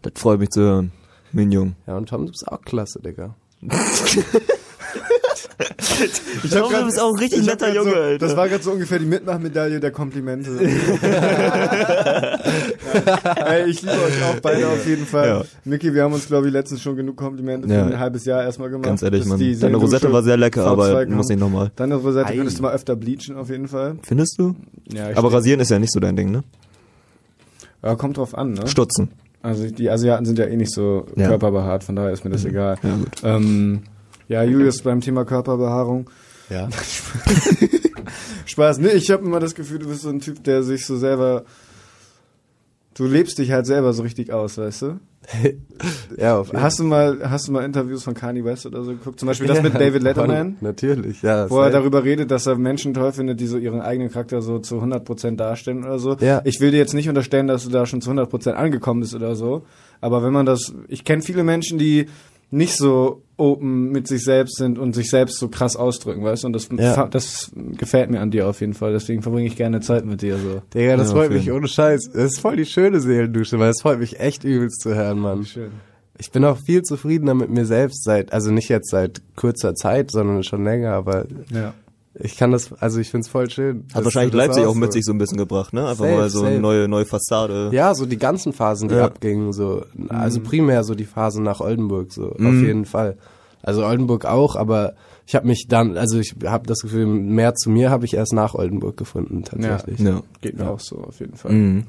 [0.03, 0.93] Das freut mich zu hören.
[1.33, 1.75] Mein Jung.
[1.87, 3.35] Ja, und Tom, du bist auch klasse, Digga.
[6.43, 8.27] Ich grad- du bist auch ein richtig ich netter Junge, so, Alter.
[8.27, 10.51] Das war gerade so ungefähr die Mitmachmedaille der Komplimente.
[13.47, 15.29] Ey, ich liebe euch auch beide auf jeden Fall.
[15.29, 15.43] Ja.
[15.65, 17.87] Niki, wir haben uns, glaube ich, letztens schon genug Komplimente für Ja.
[17.87, 18.87] ein halbes Jahr erstmal gemacht.
[18.87, 21.71] Ganz ehrlich, die Deine Rosette war sehr lecker, aber V2 muss nicht nochmal.
[21.77, 22.37] Deine Rosette Ei.
[22.37, 23.97] könntest du mal öfter bleachen, auf jeden Fall.
[24.03, 24.55] Findest du?
[24.93, 26.43] Ja, ich Aber rasieren ist ja nicht so dein Ding, ne?
[27.83, 28.67] ja, kommt drauf an, ne?
[28.67, 29.11] Stutzen.
[29.43, 31.29] Also die Asiaten sind ja eh nicht so Ja.
[31.29, 32.77] körperbehaart, von daher ist mir das egal.
[32.83, 33.09] Ja, gut.
[33.23, 33.83] Ähm,
[34.29, 36.11] ja, Julius beim Thema Körperbehaarung.
[36.51, 36.69] Ja.
[38.47, 38.79] Spaß.
[38.79, 41.45] Nee, ich habe immer das Gefühl, du bist so ein Typ, der sich so selber.
[42.95, 45.01] Du lebst dich halt selber so richtig aus, weißt du?
[46.19, 48.93] ja, auf jeden Hast du mal, hast du mal Interviews von Kanye West oder so
[48.93, 49.19] geguckt?
[49.19, 51.49] Zum Beispiel das Ja, mit David Letterman, Natürlich, ja.
[51.49, 54.59] wo er darüber redet, dass er Menschen toll findet, die so ihren eigenen Charakter so
[54.59, 56.17] zu 100% darstellen oder so.
[56.21, 56.43] Ja.
[56.45, 59.35] Ich will dir jetzt nicht unterstellen, dass du da schon zu 100% angekommen bist oder
[59.35, 59.65] so.
[60.01, 62.07] Aber wenn man das, ich kenne viele Menschen, die
[62.51, 66.47] nicht so open mit sich selbst sind und sich selbst so krass ausdrücken, weißt du?
[66.49, 67.07] Und das, Ja.
[67.09, 68.93] das gefällt mir an dir auf jeden Fall.
[68.93, 70.63] Deswegen verbringe ich gerne Zeit mit dir so.
[70.73, 72.11] Digga, das Ja, freut mich ohne Scheiß.
[72.13, 75.45] Das ist voll die schöne Seelendusche, weil es freut mich echt übelst zu hören, Mann.
[75.45, 75.73] Schön.
[76.17, 80.13] Ich bin auch viel zufriedener mit mir selbst seit, also nicht jetzt seit kurzer Zeit,
[80.13, 81.75] sondern schon länger, aber Ja.
[82.15, 83.87] Ich kann das, also ich find's voll schön.
[83.95, 85.83] Hat wahrscheinlich Leipzig auch mit sich so ein bisschen gebracht, ne?
[85.89, 86.61] Einfach Safe, mal so eine safe.
[86.63, 87.71] neue, neue Fassade.
[87.73, 89.05] Ja, so die ganzen Phasen, die Ja.
[89.07, 90.45] abgingen, so, also Mhm.
[90.45, 93.17] primär so die Phase nach Oldenburg, so, auf jeden Fall.
[93.63, 94.93] Also Oldenburg auch, aber
[95.27, 98.33] ich habe mich dann, also ich habe das Gefühl, mehr zu mir habe ich erst
[98.35, 99.99] nach Oldenburg gefunden, tatsächlich.
[100.01, 100.21] Ja.
[100.43, 101.53] Geht mir auch so, auf jeden Fall.
[101.53, 101.85] Mhm.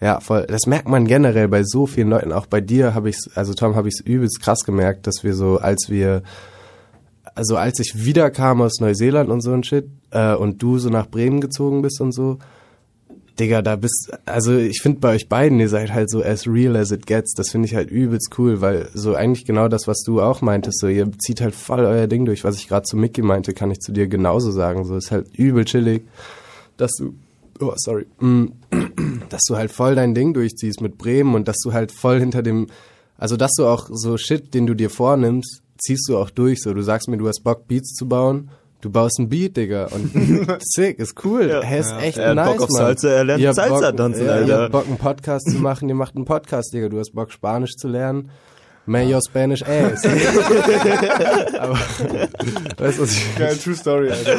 [0.00, 0.46] Ja, voll.
[0.48, 2.32] Das merkt man generell bei so vielen Leuten.
[2.32, 5.58] Auch bei dir habe ich's, also Tom habe ich's übelst krass gemerkt, dass wir so,
[5.58, 6.22] als wir,
[7.34, 11.08] also als ich wiederkam aus Neuseeland und so ein Shit, äh, und du so nach
[11.08, 12.38] Bremen gezogen bist und so,
[13.38, 16.76] Digga, da bist, also ich finde bei euch beiden, ihr seid halt so as real
[16.76, 17.32] as it gets.
[17.32, 20.78] Das finde ich halt übelst cool, weil so eigentlich genau das, was du auch meintest,
[20.78, 22.44] so ihr zieht halt voll euer Ding durch.
[22.44, 24.84] Was ich gerade zu Mickey meinte, kann ich zu dir genauso sagen.
[24.84, 26.02] So ist halt übel chillig,
[26.76, 27.14] dass du,
[27.60, 28.46] oh sorry, mm,
[29.30, 32.42] dass du halt voll dein Ding durchziehst mit Bremen und dass du halt voll hinter
[32.42, 32.66] dem,
[33.16, 36.62] also dass du auch so Shit, den du dir vornimmst, ziehst du auch durch.
[36.62, 38.50] So, du sagst mir, du hast Bock Beats zu bauen.
[38.82, 39.88] Du baust ein Beat, Digga.
[39.92, 40.10] Und
[40.62, 41.48] sick, ist cool.
[41.50, 41.60] Ja.
[41.62, 42.78] Hey, ist echt Er hat nice, Bock auf Mann.
[42.78, 44.46] Salsa, er lernt Ihr Salsa Bock- tanzen, ja, Alter.
[44.48, 46.88] Ihr habt Bock, einen Podcast zu machen, ihr macht einen Podcast, Digga.
[46.88, 48.30] Du hast Bock, Spanisch zu lernen.
[48.86, 50.02] Man your Spanish ass.
[51.60, 51.74] Aber,
[52.78, 54.34] weißt du, was ich Geil, True Story, Alter.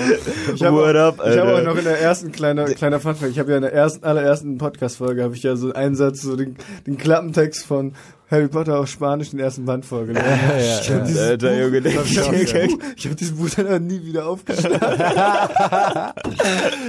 [0.55, 1.59] Ich habe What up, auch, ich hab Alter?
[1.61, 4.57] auch noch in der ersten kleiner kleiner Funfact, ich habe ja in der ersten allerersten
[4.57, 6.55] Podcast Folge habe ich ja so einen Satz so den,
[6.87, 7.93] den Klappentext von
[8.31, 10.25] Harry Potter auf Spanisch den ersten Band vorgelesen.
[10.25, 13.35] ja, Ich hab dieses Alter, Buch- Junge, der- ich hab dieses Buch- ich habe dieses
[13.37, 14.79] Buch dann nie wieder aufgeschlagen.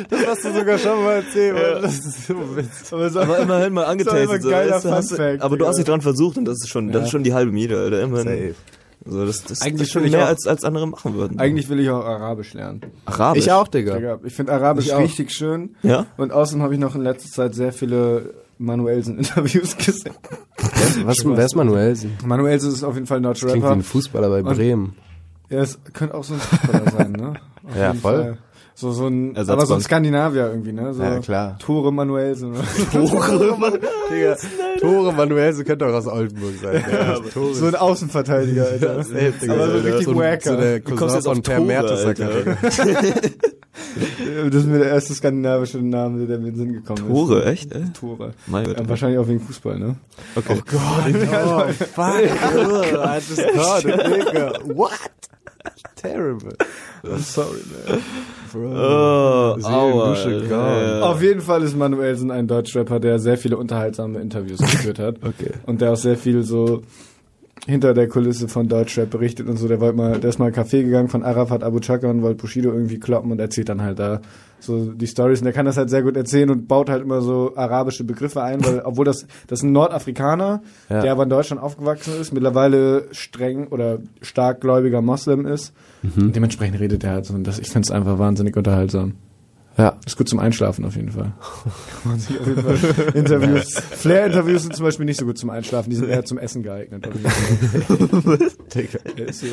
[0.09, 1.79] Das hast du sogar schon mal erzählt, Ja.
[1.81, 2.93] Das ist so witzig.
[2.93, 4.43] Aber, Aber immerhin mal Das ist immer angetastet.
[4.43, 6.69] So, ein weißt hast du, Funfact, aber du hast dich dran versucht und das ist
[6.69, 7.05] schon, das Ja.
[7.07, 8.01] ist schon die halbe Miete, Alter.
[8.03, 8.25] Immerhin.
[8.27, 8.55] Safe.
[9.05, 11.39] So, das, das, Eigentlich das ist schon ich mehr auch- als, als andere machen würden.
[11.41, 12.83] Eigentlich will ich auch Arabisch lernen.
[13.05, 13.45] Arabisch.
[13.47, 13.97] Ich auch, Digga.
[13.97, 14.21] Digga.
[14.25, 15.01] Ich finde Arabisch Ich auch.
[15.01, 15.75] richtig schön.
[15.83, 16.07] Ja?
[16.17, 18.33] Und außerdem habe ich noch in letzter Zeit sehr viele
[18.63, 20.15] Manuelsen-Interviews gesehen.
[21.05, 22.13] Was, wer ist Manuelsen?
[22.25, 23.77] Manuelsen ist auf jeden Fall ein deutscher Klingt wie Rapper.
[23.81, 24.95] ein Fußballer bei Und- Bremen.
[25.51, 27.35] Ja, es könnte auch so ein Fußballer sein, ne?
[27.69, 28.23] Auf Ja, voll.
[28.23, 28.39] Fall.
[28.75, 29.59] So, so ein, Ersatzbank.
[29.59, 30.95] aber so ein Skandinavier irgendwie, ne?
[30.95, 31.59] So Ja, klar.
[31.59, 32.53] Tore Manuelsen.
[32.53, 32.63] oder-
[34.11, 34.37] Digga,
[34.81, 36.83] Tore Manuelsen könnte auch aus Oldenburg sein.
[36.91, 38.93] Ja, Tore so ein Außenverteidiger, Alter.
[38.93, 40.81] Aber so richtig so, wacker.
[40.83, 42.31] so Du kommst jetzt auf Per Tore, Mertesacker.
[44.51, 47.09] Das ist mir der erste skandinavische Name, der mir in den Sinn gekommen ist.
[47.09, 47.85] Tore, echt, ey?
[47.93, 48.33] Tore.
[48.47, 48.89] Mein Gott.
[48.89, 49.97] Wahrscheinlich auch wegen Fußball, ne?
[50.35, 50.61] Okay.
[50.73, 52.23] Oh, fuck.
[52.23, 54.53] I just caught it, Digga.
[54.75, 54.93] What?
[55.97, 56.57] Terrible.
[57.19, 58.03] Sorry, man.
[58.55, 60.15] Oh, aua.
[60.51, 61.03] Ja.
[61.03, 65.17] Auf jeden Fall ist Manuelsen ein Deutschrapper, der sehr viele unterhaltsame Interviews geführt hat.
[65.23, 65.53] Okay.
[65.65, 66.83] Und der auch sehr viel so
[67.67, 69.69] hinter der Kulisse von Deutschrap berichtet und so.
[69.69, 72.73] Der wollte mal, der ist mal Café gegangen von Arafat Abu Chaka und wollte Bushido
[72.73, 74.21] irgendwie kloppen und erzählt dann halt da
[74.59, 75.41] so die Stories.
[75.41, 78.43] Und der kann das halt sehr gut erzählen und baut halt immer so arabische Begriffe
[78.43, 81.03] ein, weil, obwohl das, das ist ein Nordafrikaner, Ja.
[81.03, 85.73] der aber in Deutschland aufgewachsen ist, mittlerweile streng oder stark gläubiger Moslem ist.
[86.17, 87.35] Und dementsprechend redet er halt so.
[87.35, 89.15] Und das, ich finde es einfach wahnsinnig unterhaltsam.
[89.79, 89.97] Ja.
[90.07, 91.33] Ist gut zum Einschlafen auf jeden Fall.
[91.33, 91.73] Kann
[92.05, 93.75] man sich auf jeden Fall Interviews.
[93.75, 97.07] Flair-Interviews sind zum Beispiel nicht so gut zum Einschlafen, die sind eher zum Essen geeignet.
[97.07, 97.23] ich.
[98.75, 98.99] Digga.
[99.17, 99.47] Ja, ist so.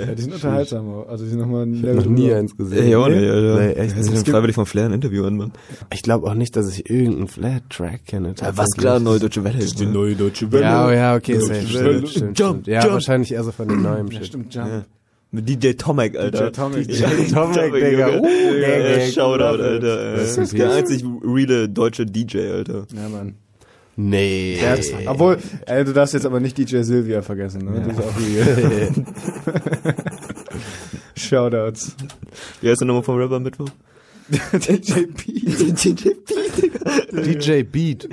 [0.00, 1.04] Ja, die sind unterhaltsam.
[1.08, 2.86] Also die sind nochmal ein Ich hab noch nie eins gesehen.
[2.86, 3.60] Ey, auch nicht, Alter.
[3.60, 4.12] Nee, echt nicht.
[4.12, 5.52] denn freiwillig vom Flair ein Interview an, Mann?
[5.92, 8.34] Ich glaube auch nicht, dass ich irgendeinen Flat-Track kenne.
[8.54, 9.58] Was klar, neue deutsche Welle.
[9.58, 9.86] ist, ne?
[9.86, 11.72] neue deutsche Ja, oh ja, okay, safe.
[11.74, 11.98] Welle.
[11.98, 12.66] Stimmt, stimmt, Jump, stimmt.
[12.66, 12.92] Ja, jump.
[12.94, 14.86] wahrscheinlich eher so von den neuen Ja, stimmt, Jump.
[15.36, 15.56] Ja.
[15.56, 16.50] DJ Tomek, Alter.
[16.50, 16.88] DJ Tomek.
[16.88, 18.08] DJ Tomek, Digga.
[18.14, 18.20] Junge.
[18.20, 18.98] Uh, Ja, Digga.
[18.98, 20.14] ja, Shoutout, Alter.
[20.16, 22.86] Äh, in Der einzig reale deutsche DJ, Alter.
[22.94, 23.34] Ja, Mann.
[23.98, 24.58] Nee.
[24.60, 27.82] Hat's- obwohl, ey, du darfst jetzt aber nicht DJ Silvia vergessen, ne?
[27.86, 28.92] Das ist auch real.
[31.16, 31.96] Shoutouts.
[32.60, 33.68] Wie heißt der nochmal vom Rapper Mittwoch?
[34.30, 35.40] DJ P.
[35.40, 36.80] DJ P, Digga.
[37.12, 38.06] DJ Beat.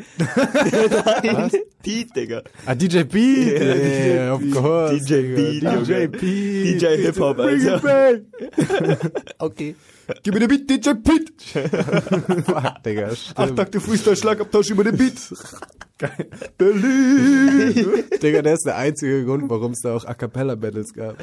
[1.34, 1.56] Was?
[1.82, 2.42] Pete, Digga.
[2.68, 3.48] Ah, DJ Beat.
[3.48, 4.92] Ja, Yeah, of course.
[4.92, 6.08] DJ Beat, DJ.
[6.12, 6.82] Beat.
[6.82, 8.22] DJ Hip-Hop, Bring it Alter.
[8.22, 9.34] back.
[9.42, 9.76] Okay.
[10.24, 11.34] Gib mir den Beat, DJ Pete.
[12.46, 13.10] Fuck, Digga.
[13.36, 13.56] Acht.
[13.56, 15.16] Takte Freestyle-Schlagabtausch über den Beat.
[15.98, 16.28] Geil.
[16.58, 18.04] Berlin.
[18.22, 21.16] Digga, der ist der einzige Grund, warum es da auch A Cappella Battles gab.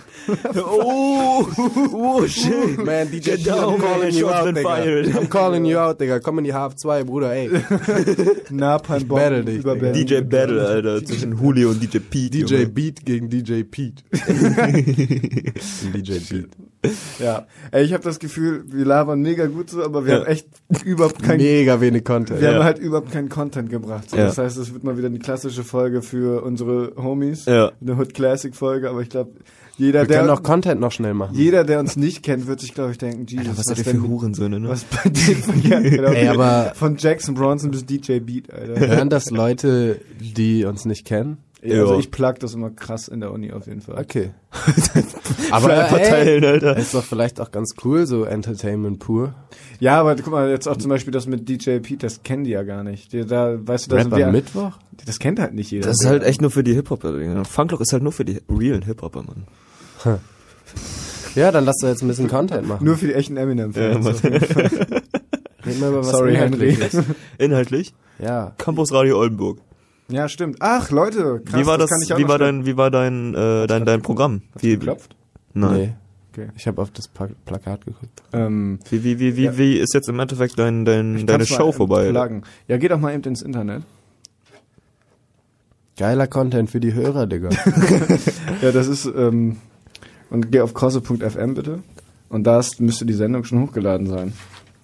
[0.56, 1.46] Oh,
[1.92, 2.78] oh, shit.
[2.78, 5.18] Man, DJ Get down, I'm calling you out, Digga.
[5.18, 6.20] I'm calling you out, Digga.
[6.20, 7.50] Komm in die Half 2, Bruder, ey.
[8.50, 9.76] Napalm battle dich, über.
[9.76, 10.06] Berlin.
[10.06, 12.38] DJ Battle, Alter, zwischen Julio und DJ Pete.
[12.38, 12.66] DJ Junge.
[12.68, 14.02] Beat gegen DJ Pete.
[15.92, 16.69] DJ Beat.
[17.18, 17.46] Ja.
[17.72, 20.20] Ey, ich habe das Gefühl, wir labern mega gut so, aber wir Ja.
[20.20, 20.46] haben echt
[20.84, 22.40] überhaupt kein Mega wenig Content.
[22.40, 22.54] wir Ja.
[22.56, 24.10] haben halt überhaupt keinen Content gebracht.
[24.10, 24.16] So.
[24.16, 24.24] Ja.
[24.26, 27.44] Das heißt, es wird mal wieder eine klassische Folge für unsere Homies.
[27.44, 27.72] Ja.
[27.80, 29.32] Eine Hood Classic Folge, aber ich glaube,
[29.76, 31.34] jeder, Wir können der auch Content noch schnell machen.
[31.36, 34.00] jeder, der uns nicht kennt, wird sich, glaube ich, denken, Jesus, Alter, was ihr denn
[34.02, 34.68] für Hurensöhne, ne?
[34.70, 35.84] was bei dem verkehrt?
[35.84, 36.10] Genau.
[36.10, 38.78] Ey, aber- von Jackson Bronson bis DJ Beat, Alter.
[38.78, 41.38] Hören das Leute, die uns nicht kennen?
[41.62, 41.98] Ja, also Ja.
[42.00, 43.98] ich plug das immer krass in der Uni auf jeden Fall.
[43.98, 44.30] Okay.
[45.50, 46.76] Aber ey, Alter.
[46.76, 49.34] ist doch vielleicht auch ganz cool, so Entertainment pur.
[49.78, 52.50] Ja, aber guck mal, jetzt auch zum Beispiel das mit DJ Pete, das kennen die
[52.50, 53.12] ja gar nicht.
[53.12, 54.72] Die, da, weißt du, da Rap wir, am Mittwoch?
[55.06, 55.86] das kennt halt nicht jeder.
[55.88, 57.16] Das ist halt echt nur für die Hip-Hopper.
[57.18, 57.44] Digga.
[57.44, 59.46] Funkloch ist halt nur für die realen Hip-Hopper, Mann.
[61.34, 62.84] Ja, dann lass doch jetzt ein bisschen Content machen.
[62.84, 64.22] Nur für die echten Eminem-Fans.
[64.22, 66.76] Ja, Sorry, Henry.
[67.38, 67.94] Inhaltlich?
[68.18, 68.52] Ja.
[68.58, 69.58] Campus Radio Oldenburg.
[70.10, 70.56] Ja, stimmt.
[70.60, 73.34] Ach, Leute, krass, wie war das, kann ich auch wie war dein, wie war dein,
[73.34, 74.42] äh, dein, dein Programm?
[74.58, 75.16] Wie, geklopft?
[75.54, 75.74] nein.
[75.74, 75.92] Nee.
[76.32, 76.48] Okay.
[76.56, 78.22] Ich habe auf das Pla Plakat geguckt.
[78.32, 79.58] Ähm, Wie, wie, wie, wie, Ja.
[79.58, 82.08] wie ist jetzt im Endeffekt dein, dein, deine Show vorbei?
[82.10, 82.44] pluggen.
[82.68, 83.82] Ja, geht doch mal eben ins Internet.
[85.98, 87.48] Geiler Content für die Hörer, Digga.
[88.62, 89.56] Ja, das ist, ähm,
[90.30, 91.80] und geh auf crosse.fm bitte.
[92.28, 94.32] Und da ist, müsste die Sendung schon hochgeladen sein.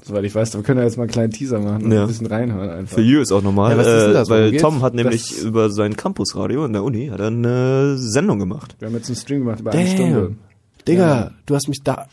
[0.06, 2.02] Soweit ich weiß, wir können ja jetzt mal einen kleinen Teaser machen und Ja.
[2.02, 2.94] ein bisschen reinhören einfach.
[2.94, 4.62] Für You ist auch normal, Ja, was ist denn äh, weil geht's?
[4.62, 8.76] Tom hat nämlich Das- über sein Campusradio in der Uni hat eine Sendung gemacht.
[8.78, 9.94] Wir haben jetzt einen Stream gemacht über eine Damn.
[9.94, 10.36] Stunde.
[10.86, 11.30] Digga, Ja.
[11.46, 12.06] du hast mich da.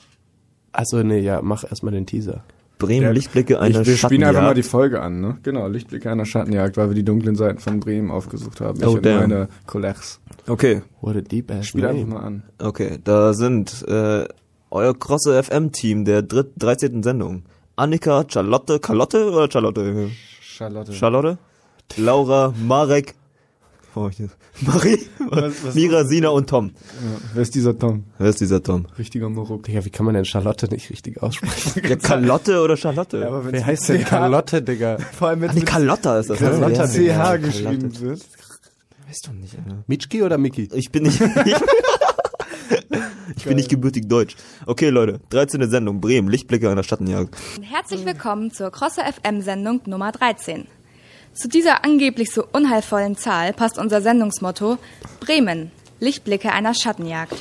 [0.72, 2.44] Also nee, ja, mach erstmal den Teaser.
[2.80, 4.58] Bremen, Ja, Lichtblicke einer ich, wir spielen einfach mal Schattenjagd.
[4.58, 5.38] die Folge an, ne?
[5.44, 8.80] Genau, Lichtblicke einer Schattenjagd, weil wir die dunklen Seiten von Bremen aufgesucht haben.
[8.80, 9.22] Ich Oh, und damn.
[9.30, 10.20] meine Collegs.
[10.48, 12.14] Okay, What a deep ass Spiel einfach name.
[12.16, 12.44] mal an.
[12.60, 14.26] okay, da sind äh,
[14.72, 17.04] euer Crosse FM-Team der dritt, 13.
[17.04, 17.44] Sendung.
[17.76, 20.10] Annika, Charlotte, Carlotte oder Charlotte?
[20.42, 20.94] Charlotte.
[20.94, 21.38] Charlotte?
[21.98, 23.16] Laura, Marek,
[23.96, 24.10] oh,
[24.62, 26.68] Marie, Was- was- Mira, Sina und Tom.
[26.76, 28.04] Ja, wer ist dieser Tom?
[28.20, 28.86] Wer ist dieser Tom?
[28.98, 29.64] Richtiger Moruk.
[29.64, 31.82] Digga, wie kann man denn Charlotte nicht richtig aussprechen?
[31.90, 33.20] Ja, Carlotte oder Charlotte?
[33.20, 34.98] Ja, aber Wer heißt denn CH Charlotte, Digga?
[35.18, 36.38] Vor allem, wenn Ah, nee, mit Carlotta ist das.
[36.40, 38.02] Carlotta, Ja, CH ja, geschrieben Carlotte.
[38.02, 38.22] wird.
[39.08, 39.84] Weißt du nicht, Alter.
[39.88, 40.70] Mitschki oder Miki?
[40.74, 41.20] Ich bin nicht.
[43.36, 44.36] Ich, bin nicht gebürtig deutsch.
[44.66, 45.70] Okay, Leute, 13.
[45.70, 47.36] Sendung, Bremen, Lichtblicke einer Schattenjagd.
[47.62, 50.68] Herzlich willkommen zur Crosse FM Sendung Nummer 13.
[51.34, 54.78] Zu dieser angeblich so unheilvollen Zahl passt unser Sendungsmotto
[55.20, 57.36] Bremen, Lichtblicke einer Schattenjagd.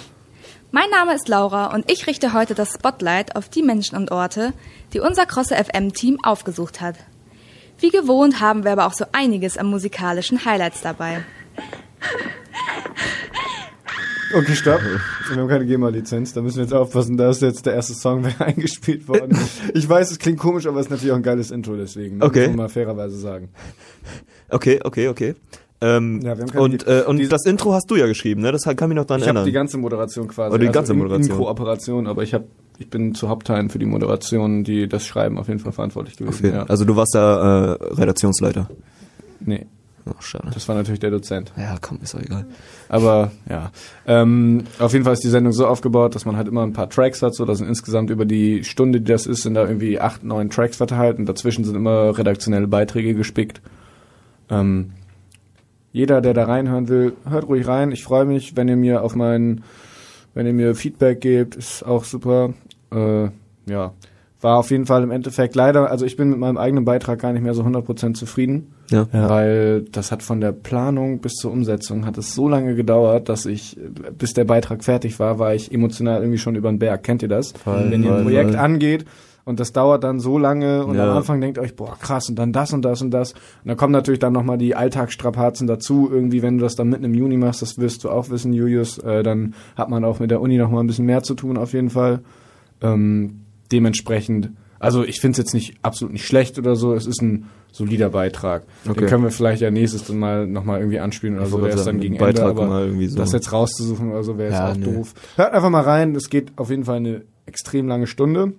[0.71, 4.55] Mein Name ist Laura und ich richte heute das Spotlight auf die Menschen und Orte,
[4.95, 6.97] die unser Crosse FM Team aufgesucht hat.
[7.79, 11.25] Wie gewohnt haben wir aber auch so einiges an musikalischen Highlights dabei.
[14.35, 14.81] Okay, stopp.
[15.31, 17.17] Wir haben keine GEMA-Lizenz, da müssen wir jetzt aufpassen.
[17.17, 19.37] Da ist jetzt der erste Song eingespielt worden.
[19.75, 22.19] Ich weiß, es klingt komisch, aber es ist natürlich auch ein geiles Intro deswegen.
[22.19, 22.25] ne?
[22.25, 22.41] Okay.
[22.41, 23.51] Muss man mal fairerweise sagen.
[24.49, 25.35] Okay, okay, okay.
[25.81, 28.53] Ähm, Ja, wir haben keine- und äh, und das Intro hast du ja geschrieben, ne?
[28.53, 29.47] Das kann mich noch dran Ich habe erinnern.
[29.47, 30.55] die ganze Moderation quasi.
[30.55, 31.31] Oder die ganze in- Moderation.
[31.39, 32.45] In Kooperation, aber ich habe
[32.79, 36.47] ich bin zu Hauptteilen für die Moderation, die das Schreiben auf jeden Fall verantwortlich gewesen.
[36.47, 36.55] okay.
[36.57, 36.63] Ja.
[36.65, 38.71] Also du warst da äh, Redaktionsleiter.
[39.41, 39.67] Nee,
[40.05, 40.51] Oh, schade.
[40.53, 41.53] das war natürlich der Dozent.
[41.57, 42.47] Ja, komm, ist auch egal.
[42.89, 43.71] Aber ja,
[44.07, 46.91] ähm, auf jeden Fall ist die Sendung so aufgebaut, dass man halt immer ein paar
[46.91, 47.35] Tracks hat.
[47.35, 50.51] So, da sind insgesamt über die Stunde, die das ist, sind da irgendwie acht, neun
[50.51, 53.61] Tracks verteilt und dazwischen sind immer redaktionelle Beiträge gespickt.
[54.51, 54.93] Ähm,
[55.93, 57.93] jeder, der da reinhören will, hört ruhig rein.
[57.93, 59.63] Ich freue mich, wenn ihr mir auf meinen,
[60.35, 62.55] wenn ihr mir Feedback gebt, ist auch super.
[62.91, 63.29] Äh,
[63.67, 63.93] ja,
[64.43, 67.33] war auf jeden Fall im Endeffekt leider, also ich bin mit meinem eigenen Beitrag gar
[67.33, 68.75] nicht mehr so 100% zufrieden.
[68.91, 69.07] Ja.
[69.13, 73.47] Weil das hat von der Planung bis zur Umsetzung hat es so lange gedauert, dass
[73.47, 73.79] ich,
[74.19, 77.03] bis der Beitrag fertig war, war ich emotional irgendwie schon über den Berg.
[77.05, 77.53] Kennt ihr das?
[77.53, 78.59] Voll, Wenn ihr ein Projekt voll.
[78.59, 79.05] angeht
[79.45, 81.11] und das dauert dann so lange und Ja.
[81.11, 83.33] am Anfang denkt ihr euch, boah, krass, und dann das und das und das.
[83.33, 86.09] Und dann kommen natürlich dann nochmal die Alltagsstrapazen dazu.
[86.13, 88.99] Irgendwie, wenn du das dann mitten im Juni machst, das wirst du auch wissen, Julius,
[88.99, 91.73] äh, dann hat man auch mit der Uni nochmal ein bisschen mehr zu tun, auf
[91.73, 92.21] jeden Fall.
[92.81, 93.42] Ähm,
[93.73, 97.47] dementsprechend, also ich finde es jetzt nicht absolut nicht schlecht oder so, es ist ein
[97.73, 98.65] solider Beitrag.
[98.87, 99.01] Okay.
[99.01, 101.85] Den können wir vielleicht ja nächstes mal nochmal irgendwie anspielen oder Ich so, ist sagen,
[101.87, 103.17] dann gegen Beitrag Ende, aber so.
[103.17, 104.85] das jetzt rauszusuchen oder so wäre jetzt Ja, auch nee.
[104.85, 105.15] doof.
[105.37, 108.53] Hört einfach mal rein, es geht auf jeden Fall eine extrem lange Stunde.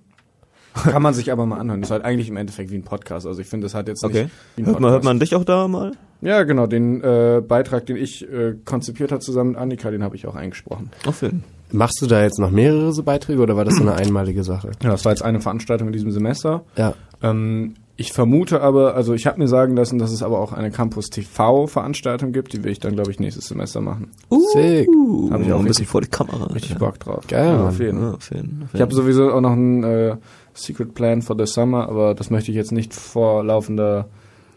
[0.74, 1.80] Kann man sich aber mal anhören.
[1.80, 3.26] Das ist halt eigentlich im Endeffekt wie ein Podcast.
[3.26, 4.24] Also ich finde, das hat jetzt Okay.
[4.24, 5.92] nicht wie ein Hört man, hört man dich auch da mal?
[6.20, 6.66] Ja, genau.
[6.66, 10.34] Den äh, Beitrag, den ich äh, konzipiert habe zusammen mit Annika, den habe ich auch
[10.34, 10.90] eingesprochen.
[11.06, 13.94] Auf jeden Machst du da jetzt noch mehrere so Beiträge oder war das so eine
[13.94, 14.70] einmalige Sache?
[14.82, 16.64] Ja, das war jetzt eine Veranstaltung in diesem Semester.
[16.76, 16.94] Ja.
[17.20, 20.70] Ähm, ich vermute aber, also ich habe mir sagen lassen, dass es aber auch eine
[20.70, 24.10] Campus TV Veranstaltung gibt, die will ich dann glaube ich nächstes Semester machen.
[24.52, 24.88] Sick.
[24.88, 26.46] Uh, Hab ich auch ein bisschen vor die Kamera.
[26.46, 26.78] Richtig ja.
[26.78, 27.24] Bock drauf.
[27.28, 28.00] Geil, ja, auf jeden.
[28.00, 29.02] Ja, auf jeden, auf Ich habe jeden.
[29.02, 30.16] sowieso auch noch einen äh,
[30.54, 34.06] Secret Plan for the Summer, aber das möchte ich jetzt nicht vor laufender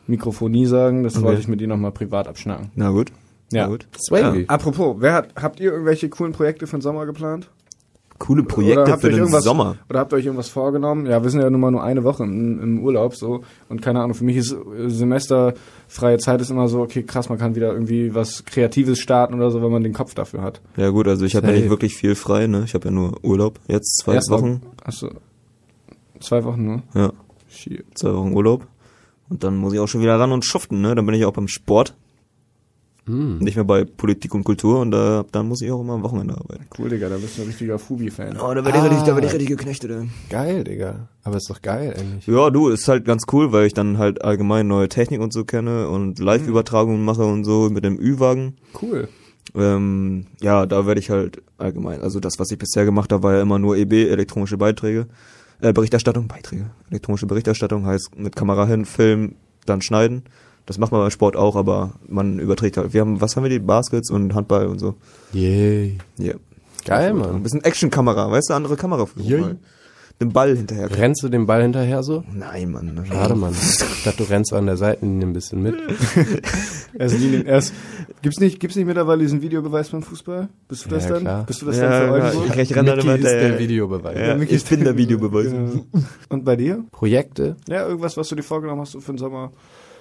[0.08, 1.04] Mikrofonie sagen.
[1.04, 1.26] Das Okay.
[1.26, 2.72] wollte ich mit dir nochmal privat abschnacken.
[2.76, 3.12] Na gut.
[3.52, 3.64] Ja.
[3.64, 3.88] Na gut.
[3.98, 4.45] Swaggy.
[4.48, 7.50] Apropos, wer hat, habt ihr irgendwelche coolen Projekte für den Sommer geplant?
[8.20, 9.76] Coole Projekte für den Sommer.
[9.91, 11.06] Oder habt ihr euch irgendwas vorgenommen?
[11.06, 14.02] Ja, wir sind ja nun mal nur eine Woche im, im Urlaub so und keine
[14.02, 17.72] Ahnung, für mich ist äh, semesterfreie Zeit ist immer so, okay, krass, man kann wieder
[17.72, 20.62] irgendwie was Kreatives starten oder so, wenn man den Kopf dafür hat.
[20.78, 22.64] Ja gut, also ich habe ja nicht wirklich viel frei, ne?
[22.66, 23.60] Ich habe ja nur Urlaub.
[23.68, 24.62] Jetzt zwei Erst Wochen.
[24.84, 25.10] Achso.
[26.20, 26.84] Zwei Wochen nur?
[26.93, 27.11] Ja,
[27.49, 27.86] Shit.
[27.97, 28.68] zwei Wochen Urlaub.
[29.30, 30.95] Und dann muss ich auch schon wieder ran und schuften, ne?
[30.95, 31.95] Dann bin ich auch beim Sport.
[33.07, 33.39] Hm.
[33.39, 36.34] Nicht mehr bei Politik und Kultur und äh, dann muss ich auch immer am Wochenende
[36.36, 36.65] arbeiten.
[36.78, 38.38] Cool, Digga, da bist du ein richtiger Fubi-Fan.
[38.38, 40.09] Oh, da werde ich, richtig, da werd ich richtig geknechtet, ey.
[40.30, 41.07] Geil, Digga.
[41.24, 42.28] Aber ist doch geil eigentlich.
[42.28, 45.45] Ja, du, ist halt ganz cool, weil ich dann halt allgemein neue Technik und so
[45.45, 48.57] kenne und Live-Übertragungen mache und so mit dem Ü-Wagen.
[48.82, 49.07] Cool.
[49.55, 53.36] Ähm, ja, da werde ich halt allgemein, also das, was ich bisher gemacht habe, war
[53.36, 55.07] ja immer nur EB, elektronische Beiträge,
[55.62, 59.36] äh, Berichterstattung, Beiträge, elektronische Berichterstattung heißt mit Kamera hin, Film,
[59.66, 60.24] dann schneiden.
[60.66, 62.93] Das macht man beim Sport auch, aber man überträgt halt.
[62.93, 63.60] Wir haben, was haben wir die?
[63.60, 64.95] Baskets und Handball und so.
[65.32, 65.97] Yay.
[66.20, 66.36] Yeah.
[66.86, 67.43] Geil, Ein Mann.
[67.43, 69.30] bisschen Actionkamera, weißt du, andere Kameraführung.
[69.30, 69.39] Yay.
[69.41, 69.58] mal.
[70.20, 70.89] Den Ball hinterher.
[70.97, 72.24] Rennst du den Ball hinterher so?
[72.34, 73.05] Nein, Mann.
[73.07, 73.53] Schade, Mann.
[73.53, 75.76] Ich dachte, du rennst an der Seitenlinie ein bisschen mit.
[76.97, 77.74] Erst Linien, erst,
[78.24, 80.49] gibt's nicht, gibt's nicht mittlerweile diesen Videobeweis beim Fußball?
[80.68, 81.22] Bist du das Ja, dann?
[81.22, 81.43] klar.
[81.45, 82.57] Bist du das Ja, dann für ja, Oldenburg?
[82.57, 83.59] ich, renne Mickey immer ist der hinterher.
[83.59, 84.18] Videobeweis.
[84.18, 85.53] Ja, ich bin der Videobeweis.
[86.30, 86.84] Und bei dir?
[86.91, 87.55] Projekte?
[87.68, 89.51] Ja, irgendwas, was du dir vorgenommen hast für den Sommer?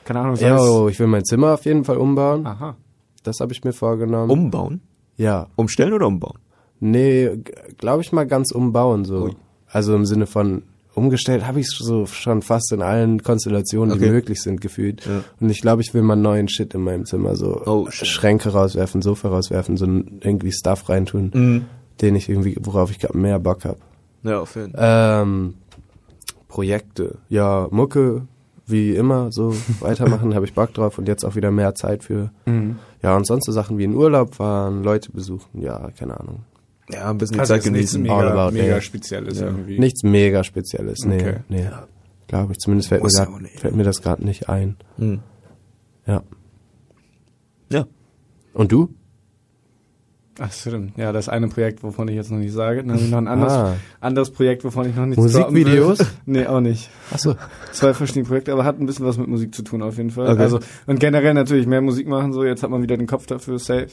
[0.07, 2.47] Keine Ahnung, sei Ja, es- oh, ich will mein Zimmer auf jeden Fall umbauen.
[2.47, 2.77] Aha.
[3.23, 4.31] Das habe ich mir vorgenommen.
[4.31, 4.81] Umbauen?
[5.19, 5.49] Ja.
[5.57, 6.39] Umstellen oder umbauen?
[6.81, 7.31] Nee,
[7.77, 9.25] glaube ich mal ganz umbauen so.
[9.25, 9.37] Ui.
[9.77, 10.63] Also im Sinne von
[10.95, 14.11] umgestellt habe ich so schon fast in allen Konstellationen, die Okay.
[14.11, 15.05] möglich sind, gefühlt.
[15.05, 15.23] Ja.
[15.39, 17.87] Und ich glaube, ich will mal neuen Shit in meinem Zimmer, so Oh.
[17.91, 21.65] Schränke rauswerfen, Sofa rauswerfen, so irgendwie Stuff reintun, Mhm.
[22.01, 23.77] den ich irgendwie, worauf ich gerade mehr Bock habe.
[24.23, 25.23] Ja, auf jeden Fall.
[25.23, 25.55] Ähm,
[26.49, 27.19] Projekte.
[27.29, 28.23] Ja, Mucke,
[28.67, 32.31] wie immer, so weitermachen, habe ich Bock drauf und jetzt auch wieder mehr Zeit für.
[32.47, 32.79] Mhm.
[33.03, 36.45] Ja, und sonst so Sachen wie in Urlaub fahren, Leute besuchen, ja, keine Ahnung.
[36.91, 38.11] Ja, ein bisschen Also Zeit nichts genießen.
[38.11, 38.83] all mega, about mega it.
[38.85, 39.79] Spezielles irgendwie.
[39.79, 41.37] Nichts mega Spezielles, nee, Okay.
[41.49, 41.67] nee.
[42.29, 44.77] Glaube ich, zumindest fällt mir, grad, fällt mir das gerade nicht ein.
[44.97, 45.21] Mhm.
[46.07, 46.23] Ja.
[47.71, 47.87] Ja.
[48.55, 48.91] Und du?
[50.39, 50.99] Ach stimmt.
[50.99, 52.83] Ja, das eine Projekt, wovon ich jetzt noch nicht sage.
[52.83, 53.77] Dann habe ich noch ein anderes, Ah.
[54.01, 55.99] anderes Projekt, wovon ich noch nicht Musikvideos?
[56.27, 56.91] Nee, auch nicht.
[57.11, 57.37] Achso.
[57.73, 60.29] Zwei verschiedene Projekte, aber hat ein bisschen was mit Musik zu tun auf jeden Fall.
[60.29, 60.43] Okay.
[60.43, 62.45] Also und generell natürlich mehr Musik machen so.
[62.45, 63.89] Jetzt hat man wieder den Kopf dafür safe.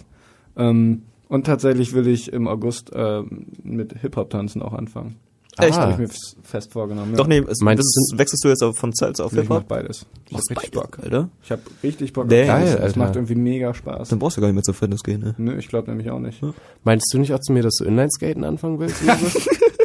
[0.58, 5.16] Ähm, und tatsächlich will ich im August ähm, mit Hip Hop tanzen auch anfangen.
[5.60, 5.78] Echt?
[5.78, 5.92] Habe Ah.
[5.92, 6.10] ich mir
[6.42, 7.12] fest vorgenommen.
[7.12, 7.18] Ja.
[7.18, 9.68] Doch, nee, es, Meinst das, wechselst du jetzt auf- von Salsa auf ich mach Hip-Hop?
[9.68, 10.08] beides.
[10.30, 10.98] Ich hab richtig Bock.
[11.04, 11.30] Alter.
[11.44, 12.28] Ich habe richtig Bock.
[12.28, 12.42] Damn.
[12.42, 14.10] auf Geil, Das macht irgendwie mega Spaß.
[14.10, 15.36] Dann brauchst du gar nicht mehr zur Fitness gehen, ne?
[15.38, 16.42] Nö, ich glaube nämlich auch nicht.
[16.84, 18.96] Meinst du nicht auch zu mir, dass du Inline-Skaten anfangen willst?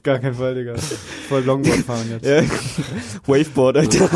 [0.00, 0.76] Auf gar keinen Fall, Digga.
[1.28, 2.24] Voll Longboard fahren jetzt.
[2.24, 2.42] Ja.
[3.26, 4.08] Waveboard, Alter.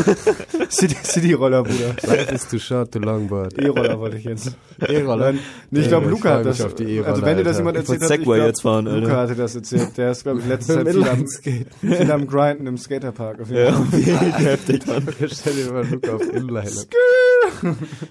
[0.67, 1.95] City, City-Roller, Bruder.
[2.07, 3.55] Life is too short to longboard.
[3.59, 4.57] E-Roller wollte ich jetzt.
[4.79, 5.35] E-Roller?
[5.69, 6.59] Nee, ich glaube, Luca hat das.
[6.61, 8.87] auf die E-Roller, also wenn dir das jemand erzählt hat, ich Segway glaub, jetzt fahren,
[8.87, 9.01] Alter.
[9.01, 9.95] Luca hatte das erzählt.
[9.95, 13.41] Der ist, glaube ich, letztes Jahr viel am, viel am Grinden im Skaterpark.
[13.41, 13.99] Auf jeden Fall.
[14.05, 15.07] Ja, heftig, Mann.
[15.31, 16.71] Stell dir mal Luca auf Inline.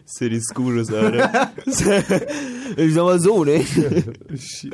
[0.06, 1.50] City Scooters, Alter.
[2.76, 3.64] ich sag mal so, ne?
[4.38, 4.72] Shit.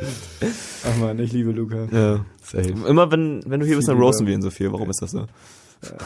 [0.85, 1.89] Ach man, ich liebe Luca.
[1.91, 2.27] Ja.
[2.51, 2.69] Safe.
[2.89, 4.73] Immer wenn, wenn du hier bist, dann roasten wir ihn so viel.
[4.73, 5.27] Warum ist das so?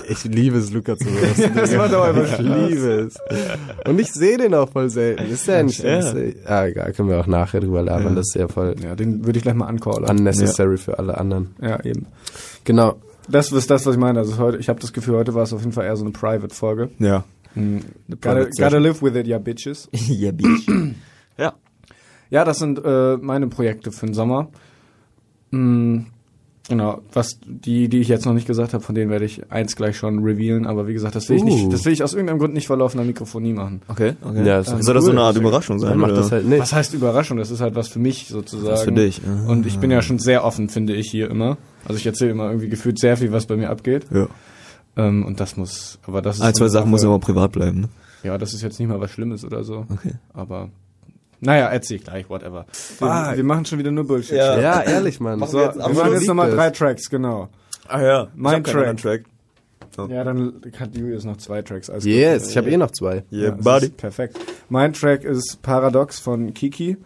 [0.09, 1.55] Ich liebe es, Luca zu roasten.
[1.55, 3.17] Das macht aber einfach Ich liebe es.
[3.89, 5.25] Und ich sehe den auch voll selten.
[5.31, 5.83] Ist der nicht?
[5.83, 6.01] Ja.
[6.47, 8.11] Ah, egal, können wir auch nachher drüber labern.
[8.11, 8.15] Ja.
[8.15, 10.05] Das ist ja voll Ja, den würde ich gleich mal ancallen.
[10.05, 11.57] unnecessary für alle anderen.
[11.61, 12.07] ja, eben.
[12.65, 12.97] Genau.
[13.29, 14.19] Das ist das, was ich meine.
[14.21, 16.13] Also heute, ich habe das Gefühl, heute war es auf jeden Fall eher so eine
[16.13, 16.91] Private-Folge.
[16.99, 17.25] Ja.
[17.55, 17.81] Hm,
[18.21, 19.89] Gotta, gotta live with it, ja, bitches.
[19.93, 20.69] ja, Bitch.
[21.39, 21.55] Ja.
[22.31, 24.51] Ja, das sind äh, meine Projekte für den Sommer.
[25.51, 26.01] Mm,
[26.69, 29.77] genau, was die, die ich jetzt noch nicht gesagt habe, von denen werde ich eins
[29.77, 31.47] gleich schon revealen, aber wie gesagt, das will ich Uh.
[31.47, 33.83] nicht, das will ich aus irgendeinem Grund nicht vor laufender Mikrofonie machen.
[33.89, 34.47] Okay, okay.
[34.47, 35.99] Ja, ist Soll doch das so eine Art Überraschung sein?
[35.99, 36.61] Macht das halt nicht.
[36.61, 37.37] Was heißt Überraschung?
[37.39, 38.73] Das ist halt was für mich sozusagen.
[38.73, 39.21] Was für dich.
[39.27, 39.51] Ah.
[39.51, 41.57] Und ich bin ja schon sehr offen, finde ich hier immer.
[41.85, 44.07] Also ich erzähle immer irgendwie gefühlt sehr viel, was bei mir abgeht.
[44.11, 44.27] Ja.
[44.97, 47.81] Ähm, und das muss, aber das ist Ein, zwei Sachen Sache- muss aber privat bleiben.
[47.83, 47.89] Ne?
[48.23, 49.85] Ja, das ist jetzt nicht mal was Schlimmes oder so.
[49.93, 50.13] Okay.
[50.33, 50.71] Aber
[51.45, 52.67] naja, erzähl ich gleich, whatever.
[52.99, 54.37] Wir, wir machen schon wieder nur Bullshit.
[54.37, 54.59] Ja.
[54.59, 55.39] Ja, ehrlich, Mann.
[55.47, 57.49] So, wir machen jetzt nochmal drei Tracks, genau.
[57.87, 58.29] Ah ja.
[58.35, 59.25] Mein ich hab keinen Track.
[59.95, 60.11] Track.
[60.11, 61.89] Ja, dann hat Julius noch zwei Tracks.
[61.89, 62.51] Alles Yes, gut.
[62.51, 63.23] ich habe eh noch zwei.
[63.31, 63.89] Yeah, das buddy.
[63.91, 64.39] Perfekt.
[64.69, 66.97] Mein Track ist Paradox von Kiki.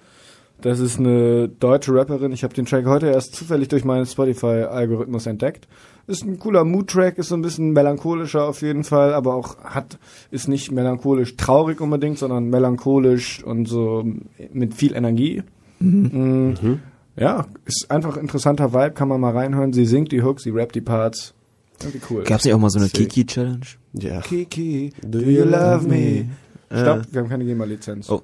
[0.61, 2.33] Das ist eine deutsche Rapperin.
[2.33, 5.69] Ich habe den Track heute erst zufällig durch meinen Spotify-Algorithmus entdeckt.
[6.09, 9.99] Ist ein cooler Mood-Track, ist so ein bisschen melancholischer auf jeden Fall, aber auch hat,
[10.31, 14.05] ist nicht melancholisch traurig unbedingt, sondern melancholisch und so
[14.53, 15.43] mit viel Energie.
[15.79, 16.81] Mhm.
[17.15, 19.73] Ja, ist einfach interessanter Vibe, kann man mal reinhören.
[19.73, 21.35] Sie singt die Hooks, sie rappt die Parts.
[21.83, 22.25] Irgendwie cool.
[22.25, 22.89] Gab's nicht auch mal so eine.
[22.89, 23.67] Kiki-Challenge?
[23.93, 24.21] Ja.
[24.21, 26.27] Kiki, do you love me?
[26.71, 28.11] Stopp, wir haben keine GEMA-Lizenz.
[28.11, 28.23] Oh.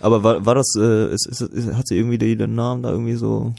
[0.00, 3.14] Aber war, war das, äh, ist, ist, ist, hat sie irgendwie den Namen da irgendwie
[3.14, 3.52] so,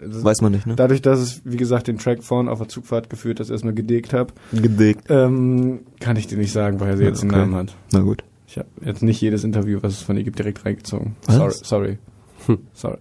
[0.00, 0.74] weiß man nicht, ne?
[0.76, 4.12] Dadurch, dass es, wie gesagt, den Track vorhin auf der Zugfahrt geführt, das erstmal gedickt
[4.12, 5.04] habe, Gedickt.
[5.10, 7.40] ähm, kann ich dir nicht sagen, woher sie jetzt den okay.
[7.40, 7.74] Namen hat.
[7.92, 8.24] Na gut.
[8.46, 11.16] Ich habe jetzt nicht jedes Interview, was es von ihr gibt, direkt reingezogen.
[11.26, 11.36] Was?
[11.36, 11.98] Sorry,
[12.46, 12.58] sorry.
[12.72, 12.98] sorry.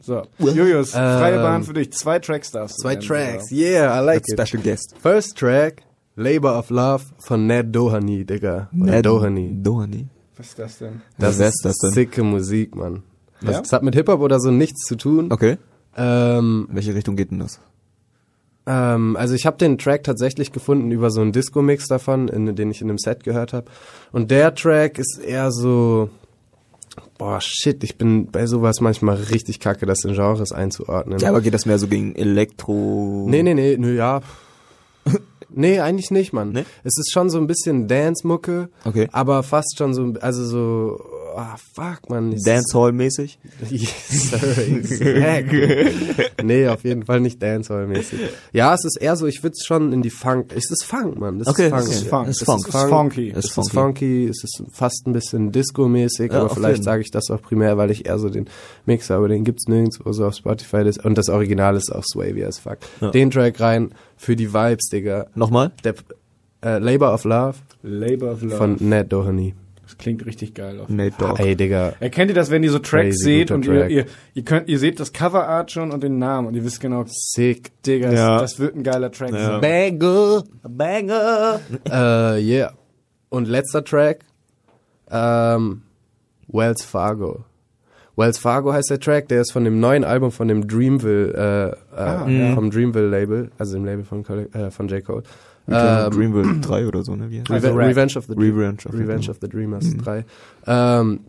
[0.00, 1.92] So, Julius, freie Ähm, Bahn für dich.
[1.92, 3.50] Zwei Tracks darfst du Zwei Tracks.
[3.50, 3.64] sogar.
[3.64, 4.40] Yeah, I like it.
[4.40, 4.94] Special Guest.
[5.00, 5.82] First Track,
[6.16, 8.68] Labor of Love von Ned Doheny, Digga.
[8.72, 9.62] Ned Doheny.
[9.62, 10.06] Doheny.
[10.36, 11.02] Was ist das denn?
[11.18, 11.90] Das ist ist das denn?
[11.92, 13.02] sicke Musik, Mann.
[13.42, 13.60] Das, Ja?
[13.60, 15.30] das hat mit Hip-Hop oder so nichts zu tun.
[15.30, 15.56] Okay.
[15.96, 17.58] Ähm, In welche Richtung geht denn das?
[18.66, 22.70] ähm, also ich habe den Track tatsächlich gefunden über so einen Disco-Mix davon, in, den
[22.70, 23.66] ich in einem Set gehört habe.
[24.12, 26.10] Und der Track ist eher so...
[27.18, 31.18] Boah, shit, ich bin bei sowas manchmal richtig kacke, das in Genres einzuordnen.
[31.18, 33.26] Ja, aber geht das mehr so gegen Elektro?
[33.28, 34.20] Nee, nee, nee, nö, ja.
[35.48, 36.50] nee, eigentlich nicht, Mann.
[36.52, 36.64] Nee?
[36.84, 39.08] Es ist schon so ein bisschen Dance-Mucke, Okay.
[39.12, 41.00] aber fast schon so, also so,
[41.36, 42.30] ah, fuck, Mann.
[42.32, 43.38] es ist- Dancehall-mäßig?
[43.70, 45.86] Yes, sir, exactly.
[46.42, 48.18] nee, auf jeden Fall nicht Dancehall-mäßig.
[48.52, 51.18] Ja, es ist eher so, ich würde es schon in die Funk, es ist Funk,
[51.18, 51.38] Mann.
[51.38, 51.86] Das Okay, ist Funk.
[51.86, 52.08] Das ist.
[52.08, 52.26] Funk.
[52.26, 52.66] Das ist Es Funk.
[52.66, 53.30] ist funky.
[53.30, 54.26] Es Es ist funky.
[54.28, 57.90] es ist fast ein bisschen Disco-mäßig, Ja, aber vielleicht sage ich das auch primär, weil
[57.90, 58.48] ich eher so den
[58.86, 60.84] Mix habe, den gibt's nirgendwo so auf Spotify.
[60.84, 62.78] Das, und das Original ist auch swavy as fuck.
[63.00, 63.10] Ja.
[63.10, 65.26] Den Track rein für die Vibes, Digga.
[65.34, 65.72] Nochmal?
[65.84, 65.94] Der
[66.64, 68.56] äh, Labor of Love Labor of Love.
[68.56, 69.54] von Ned Doheny.
[69.96, 70.78] Das klingt richtig geil.
[70.80, 70.88] Auf.
[70.88, 71.40] Nate Dogg.
[71.42, 71.94] Ey, Digga.
[72.00, 73.90] Erkennt ihr das, wenn ihr so Tracks Crazy seht und ihr, Track.
[73.90, 77.04] ihr, ihr könnt, ihr seht das Coverart schon und den Namen und ihr wisst genau,
[77.08, 77.70] Sick.
[77.82, 78.38] Digga, Ja.
[78.38, 79.60] das, das wird ein geiler Track Ja.
[79.60, 79.60] sein.
[79.98, 80.44] Banger.
[80.62, 81.60] Banger.
[81.90, 82.72] äh, yeah.
[83.30, 84.24] Und letzter Track.
[85.10, 85.82] Ähm,
[86.48, 87.44] Wells Fargo.
[88.16, 91.32] Wells Fargo heißt der Track, der ist von dem neuen Album von dem Dreamville,
[91.94, 92.54] äh, äh, Ah, ja.
[92.54, 95.04] vom Dreamville Label, also dem Label von, äh, von J.
[95.04, 95.22] Cole.
[95.68, 97.30] Ähm, Dreamville 3 oder so, ne?
[97.30, 97.88] Wie heißt Reve Also Rap.
[97.88, 100.24] Revenge of the Revenge of the Revenge Dream- of the Dreamers 3.
[100.66, 101.20] Ähm,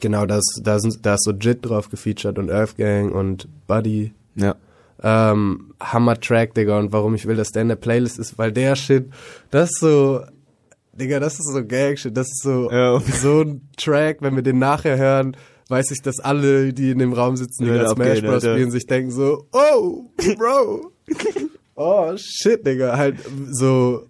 [0.00, 4.12] genau, das, da, sind, da ist so Jit drauf gefeatured und Earth Gang und Buddy.
[4.36, 4.54] Ja.
[5.02, 8.74] Ähm, Hammer-Track, Digga, und warum ich will, dass der in der Playlist ist, weil der
[8.76, 9.10] Shit,
[9.50, 10.20] das ist so,
[10.94, 12.98] Digga, das ist so Gang-Shit, das ist so, Ja.
[13.20, 15.36] so ein Track, wenn wir den nachher hören,
[15.68, 18.42] weiß ich, dass alle, die in dem Raum sitzen, die Ja, das Smash Bros.
[18.44, 20.04] Spielen, sich denken so, oh,
[20.38, 20.92] Bro,
[21.76, 23.16] oh, shit, Digga, halt
[23.52, 24.06] so,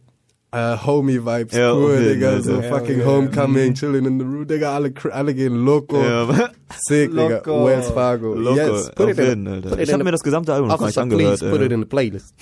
[0.53, 2.43] äh, uh, Homie-Vibes, Ja, cool, auf jeden, Digga, Alter.
[2.43, 5.97] so Ja, fucking ja, Homecoming, chilling in the room, Digga, alle, cr- alle gehen loco.
[6.01, 6.27] Ja,
[6.89, 7.65] Sick, Digga, Loco.
[7.67, 8.35] Wells Fargo.
[8.35, 9.69] Loco, yes, put it in, jeden, Alter.
[9.71, 11.39] put it Ich in habe the- mir das gesamte Album noch gar nicht angehört.
[11.41, 12.33] please put it in the playlist.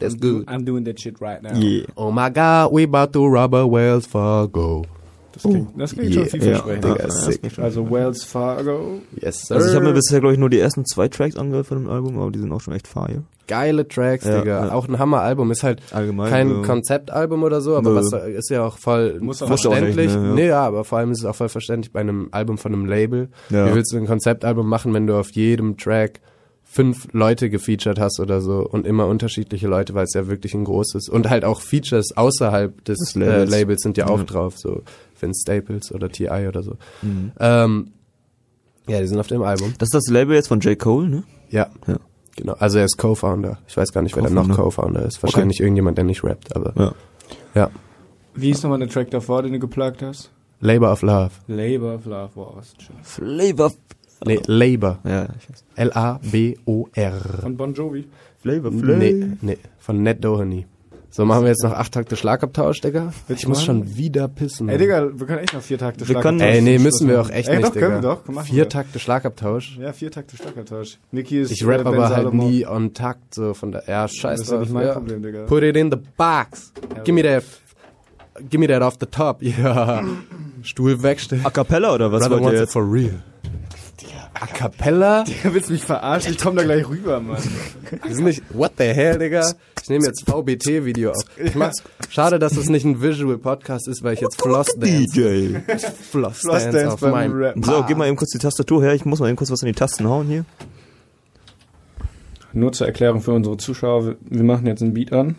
[0.00, 0.48] That's good.
[0.48, 1.54] I'm doing that shit right now.
[1.54, 1.84] Yeah.
[1.96, 4.84] Oh my God, we about to rob a Wells Fargo.
[5.32, 6.20] Das klingt, das klingt Yeah.
[6.28, 6.84] schon vielversprechend.
[6.84, 9.00] Ja, Digga, Also Wells Fargo.
[9.20, 9.54] Yes, sir.
[9.56, 11.88] Also ich habe mir bisher, glaube ich, nur die ersten zwei Tracks angehört von dem
[11.90, 13.22] Album, aber die sind auch schon echt fire.
[13.48, 14.66] Geile Tracks, Ja, Digga.
[14.66, 14.72] ja.
[14.72, 15.50] Auch ein Hammer-Album.
[15.50, 16.30] Ist halt Allgemein.
[16.30, 16.62] kein so.
[16.62, 17.96] Konzeptalbum oder so, aber Nö.
[17.96, 19.90] was ist ja auch voll Muss verständlich.
[19.92, 20.34] auch nicht, ne, ja.
[20.34, 22.86] nee, ja, aber vor allem ist es auch voll verständlich bei einem Album von einem
[22.86, 23.28] Label.
[23.50, 23.68] Ja.
[23.70, 26.20] Wie willst du ein Konzeptalbum machen, wenn du auf jedem Track
[26.64, 30.64] fünf Leute gefeatured hast oder so und immer unterschiedliche Leute, weil es ja wirklich ein
[30.64, 34.24] großes und halt auch Features außerhalb des Des Labels, äh, Labels sind ja auch Ja.
[34.24, 34.80] drauf, so
[35.22, 36.48] Vince Staples oder T.I.
[36.48, 36.76] oder so.
[37.02, 37.32] Mhm.
[37.40, 37.92] Ähm,
[38.88, 39.72] ja, die sind auf dem Album.
[39.78, 40.76] Das ist das Label jetzt von J.
[40.78, 41.22] Cole, ne?
[41.50, 41.68] Ja.
[41.86, 41.96] Ja.
[42.36, 42.54] Genau.
[42.58, 43.58] Also er ist Co-Founder.
[43.68, 45.04] Ich weiß gar nicht, wer da noch Co-Founder.
[45.04, 45.22] Ist.
[45.22, 46.92] Wahrscheinlich irgendjemand, der nicht rappt, aber Ja.
[47.54, 47.70] ja.
[48.34, 50.30] Wie ist nochmal der Track davor, den du geplagt hast?
[50.60, 51.30] Labor of Love.
[51.48, 52.30] Labor of Love.
[52.34, 52.98] Wow, was ein schöner.
[53.02, 53.72] Flavor.
[54.24, 54.98] Nee, Labor.
[55.04, 55.64] Ja, ich weiß.
[55.74, 57.12] L-A-B-O-R.
[57.42, 58.06] Von Bon Jovi.
[58.40, 60.66] Flavor, Nee, nee, von Ned Doheny.
[61.14, 63.12] So, machen wir jetzt noch acht Takte Schlagabtausch, Digga?
[63.26, 64.70] Willst Ich muss schon wieder pissen.
[64.70, 67.28] Ey, Digga, wir können echt noch vier Takte Wir können- Ey, nee, müssen wir auch
[67.28, 67.86] echt Ey, nicht, doch, Digga.
[67.88, 68.26] können wir doch.
[68.28, 68.68] Machen Vier wir.
[68.70, 69.76] Takte Schlagabtausch.
[69.78, 70.96] Ja, vier Takte Schlagabtausch.
[71.10, 74.38] Niki ist Ich rap Ben aber halt nie on Takt, so von der, ja, scheiß
[74.40, 74.94] Das ist ja nicht mein ja.
[74.94, 75.44] Problem, Digga.
[75.44, 76.72] Put it in the box.
[77.04, 77.44] Give me that,
[78.48, 79.42] give me that off the top.
[79.42, 80.02] Ja.
[80.62, 81.44] Stuhl wegstellen.
[81.44, 82.72] A Cappella oder was Brother wollt ihr jetzt?
[82.72, 83.22] for real.
[84.40, 85.24] A cappella?
[85.24, 86.32] Digga, willst du mich verarschen?
[86.32, 87.36] Ich komm da gleich rüber, Mann.
[88.04, 89.52] Wir sind nicht, what the hell, Digga?
[89.82, 91.24] Ich nehme jetzt VBT-Video auf.
[91.36, 95.06] Ich mach's, schade, dass es nicht ein Visual Podcast ist, weil ich jetzt Floss Dance,
[95.12, 95.56] DJ.
[96.10, 97.62] Floss Floss Dance Dance auf meinem Rappen.
[97.62, 98.94] So, gib mal eben kurz die Tastatur her.
[98.94, 100.44] Ich muss mal eben kurz was in die Tasten hauen hier.
[102.52, 105.36] Nur zur Erklärung für unsere Zuschauer, wir- wir machen jetzt einen Beat an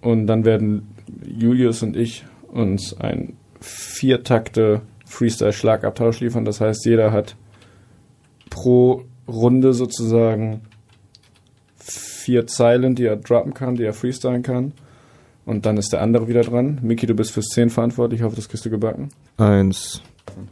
[0.00, 0.86] und dann werden
[1.26, 6.44] Julius und ich uns ein Viertakte Freestyle-Schlagabtausch liefern.
[6.44, 7.36] Das heißt, jeder hat
[8.50, 10.62] pro Runde sozusagen
[12.32, 14.72] vier Zeilen, die er droppen kann, die er freestylen kann.
[15.44, 16.78] Und dann ist der andere wieder dran.
[16.80, 18.20] Miki, du bist fürs 10 verantwortlich.
[18.20, 19.10] Ich hoffe, das kriegst du gebacken.
[19.36, 20.00] Eins.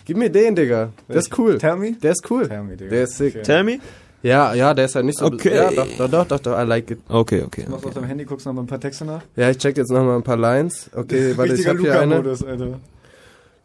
[0.04, 0.90] Gib mir den, Digga.
[1.08, 1.56] Der ist cool.
[1.56, 1.92] Tell me.
[1.92, 2.46] Der ist cool.
[2.46, 2.90] Tell me, Digga.
[2.90, 3.34] Der ist sick.
[3.36, 3.42] Okay.
[3.44, 3.78] Tell me.
[4.22, 5.24] Ja, ja, der ist halt nicht so.
[5.24, 5.54] Okay.
[5.54, 6.98] Ja, doch, doch, doch, doch, doch, I like it.
[7.08, 7.64] Okay, okay.
[7.66, 9.22] Machst du auf deinem Handy, guckst noch mal ein paar Texte nach.
[9.36, 10.90] Ja, ich check jetzt nochmal ein paar Lines.
[10.94, 12.16] Okay, warte, ich hab hier eine.
[12.16, 12.78] Alter.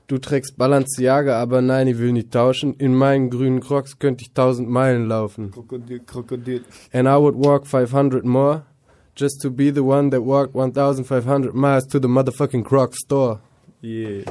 [0.07, 2.75] Du trägst Balenciaga, aber nein, ich will nicht tauschen.
[2.75, 5.51] In meinen grünen Crocs könnte ich tausend Meilen laufen.
[5.51, 6.63] Krokodil, Krokodil.
[6.93, 8.63] And I would walk 500 more
[9.15, 13.39] just to be the one that walked 1500 miles to the motherfucking Croc store.
[13.81, 14.25] Yeah.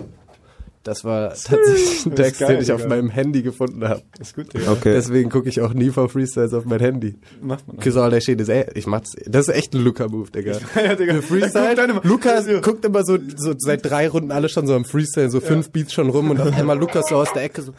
[0.85, 4.03] Das war tatsächlich ein Text, geil, den ich auf meinem Handy gefunden habe.
[4.21, 4.71] Ist gut, Digga.
[4.71, 4.93] Okay.
[4.93, 7.17] Deswegen gucke ich auch nie vor Freestyles auf mein Handy.
[7.41, 7.79] Macht man.
[7.79, 10.53] Cause all that shit is, ey, ich mach's, das ist echt ein Luca-Move, Digga.
[10.77, 11.23] ja, Digga.
[11.23, 11.69] Freestyle.
[11.69, 15.31] Guck deine- Lukas guckt immer so, so seit drei Runden alle schon so am Freestyle,
[15.31, 17.73] so fünf Beats schon rum und auf einmal Lukas so aus der Ecke so,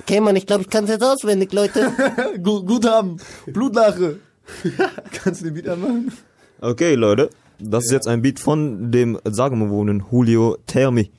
[0.00, 1.90] Okay, Mann, ich glaube, ich kann es jetzt auswendig, Leute.
[2.42, 3.16] gut, gut haben.
[3.46, 4.18] Blutlache.
[5.12, 6.12] Kannst du den Beat anmachen?
[6.60, 7.30] Okay, Leute.
[7.58, 11.10] Das ist jetzt ein Beat von dem sagenbewohnenden Julio Termi.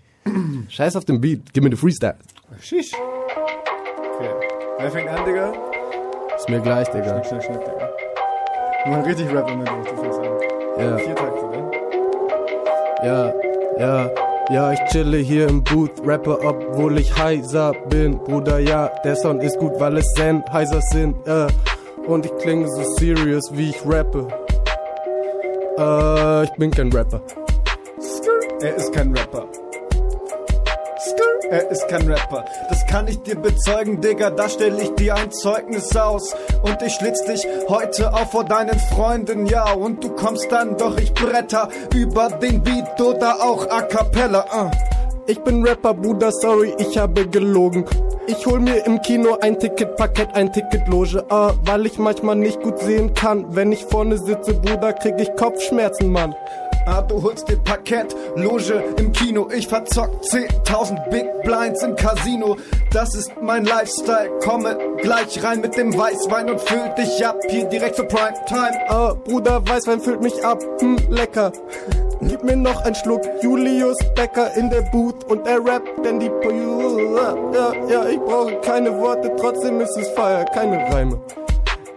[0.69, 2.15] Scheiß auf den Beat, gib mir den Freestyle.
[2.61, 2.91] Shish.
[4.15, 4.30] Okay.
[4.80, 5.53] Wer fängt an, Digga?
[6.36, 7.23] Ist mir gleich, Digga.
[7.23, 7.89] Schnick, schnick, schnick, Digga.
[8.88, 10.25] Machen richtig Rap im Mittwoch, du fängst an.
[10.80, 11.71] Ja, Vier Takte, ne?
[13.03, 13.34] ja,
[13.80, 14.09] ja,
[14.49, 18.17] ja, ich chille hier im Booth, rappe, obwohl ich heiser bin.
[18.19, 21.47] Bruder, ja, der Sound ist gut, weil es heiser sind, äh.
[22.05, 24.28] Und ich klinge so serious, wie ich rappe.
[25.78, 27.21] Äh, ich bin kein Rapper.
[28.61, 29.45] Er ist kein Rapper.
[31.50, 32.43] Er ist kein Rapper.
[32.70, 34.30] Das kann ich dir bezeugen, Digga.
[34.32, 36.36] Da stell ich dir ein Zeugnis aus.
[36.62, 39.72] Und ich schlitz dich heute auch vor deinen Freunden, ja.
[39.72, 44.45] Und du kommst dann, doch ich bretter über den Beat oder auch A Cappella.
[44.54, 44.72] Uh.
[45.30, 47.86] Ich bin Rapper, Bruder, sorry, ich habe gelogen.
[48.28, 52.80] Ich hol mir im Kino ein Ticketpaket, ein Ticketloge, ah, weil ich manchmal nicht gut
[52.80, 53.45] sehen kann.
[53.56, 56.34] Wenn ich vorne sitze, Bruder, krieg ich Kopfschmerzen, Mann.
[56.88, 59.50] Ah, du holst dir Parkett, Loge im Kino.
[59.54, 62.56] Ich verzock 10.000 Big Blinds im Casino.
[62.94, 64.30] Das ist mein Lifestyle.
[64.42, 67.36] Komme gleich rein mit dem Weißwein und füll dich ab.
[67.50, 68.90] Hier direkt zur Primetime.
[68.90, 71.52] Ah, Bruder, Weißwein füllt mich ab, hm, lecker.
[72.22, 76.32] Gib mir noch einen Schluck Julius Becker in der Booth und er rappt, denn die...
[77.54, 81.20] Ja, ja, ich brauche keine Worte, trotzdem ist es Feier, keine Reime.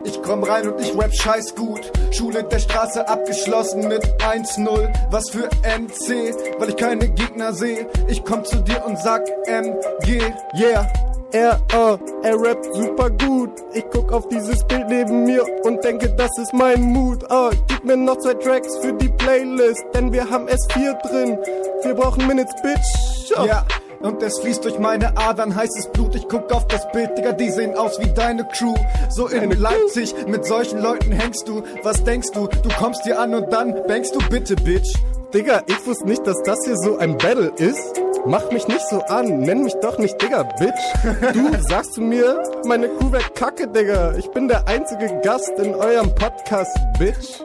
[0.05, 1.93] Ich komm rein und ich rap scheiß gut.
[2.11, 4.93] Schule der Straße abgeschlossen mit 1-0.
[5.11, 7.87] Was für MC, weil ich keine Gegner sehe.
[8.09, 10.23] Ich komm zu dir und sag MG,
[10.55, 10.87] yeah.
[11.33, 13.51] Er, oh, er rappt super gut.
[13.73, 17.25] Ich guck auf dieses Bild neben mir und denke, das ist mein Mut.
[17.31, 21.39] Oh, gib mir noch zwei Tracks für die Playlist, denn wir haben S4 drin.
[21.83, 23.39] Wir brauchen Minutes, Bitch.
[23.39, 23.45] Oh.
[23.45, 23.65] Ja,
[24.01, 26.15] und es fließt durch meine Adern heißes Blut.
[26.15, 28.75] Ich guck auf das Bild, Digga, die sehen aus wie deine Crew.
[29.11, 29.51] So in?
[29.51, 31.63] Leipzig, mit solchen Leuten hängst du.
[31.83, 32.47] Was denkst du?
[32.47, 34.95] Du kommst hier an und dann bangst du bitte, Bitch.
[35.35, 38.01] Digga, ich wusste nicht, dass das hier so ein Battle ist.
[38.27, 41.35] Mach mich nicht so an, nenn mich doch nicht Digga, Bitch.
[41.35, 44.15] Du sagst zu mir, meine Crew wär kacke, Digga.
[44.17, 47.43] Ich bin der einzige Gast in eurem Podcast, Bitch.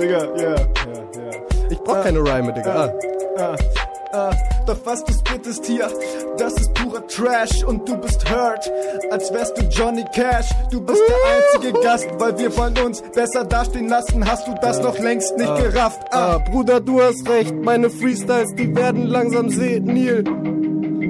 [0.00, 1.30] Digga, ja, ja, ja.
[1.70, 2.84] Ich brauch keine Reime, Digga.
[2.84, 2.92] Ah.
[3.38, 3.56] Ah,
[4.12, 4.30] ah,
[4.66, 5.88] doch was du spittest hier,
[6.38, 8.70] das ist purer Trash und du bist hurt,
[9.10, 10.48] als wärst du Johnny Cash.
[10.70, 11.16] Du bist der
[11.62, 14.28] einzige Gast, weil wir wollen uns besser dastehen lassen.
[14.28, 16.00] Hast du das noch längst nicht gerafft?
[16.10, 20.24] Ah, Bruder, du hast recht, meine Freestyles, die werden langsam senil.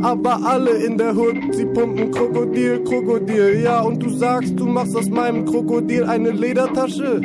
[0.03, 3.63] Aber alle in der Hood, sie pumpen Krokodil, Krokodil.
[3.63, 7.21] Ja, und du sagst, du machst aus meinem Krokodil eine Ledertasche.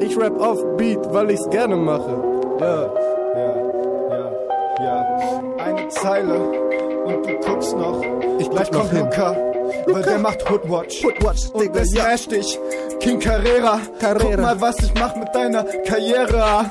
[0.00, 2.22] Ich rap auf Beat, weil ich's gerne mache.
[2.60, 3.15] Ja.
[5.90, 6.34] Zeile
[7.04, 8.00] und du guckst noch.
[8.38, 9.00] Ich bleib Gleich kommt hin.
[9.04, 9.36] Luca,
[9.86, 11.04] weil der macht Hoodwatch.
[11.04, 12.04] Hoodwatch, Und Digga, der ja.
[12.04, 12.58] smash dich.
[13.00, 13.80] King Carrera.
[14.00, 14.24] Carrera.
[14.30, 16.66] Guck mal, was ich mach mit deiner Karriere.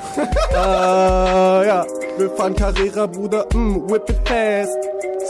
[0.54, 1.86] Ah, ja.
[2.18, 4.76] Wir fahren Carrera, Bruder, mm, whip it fast.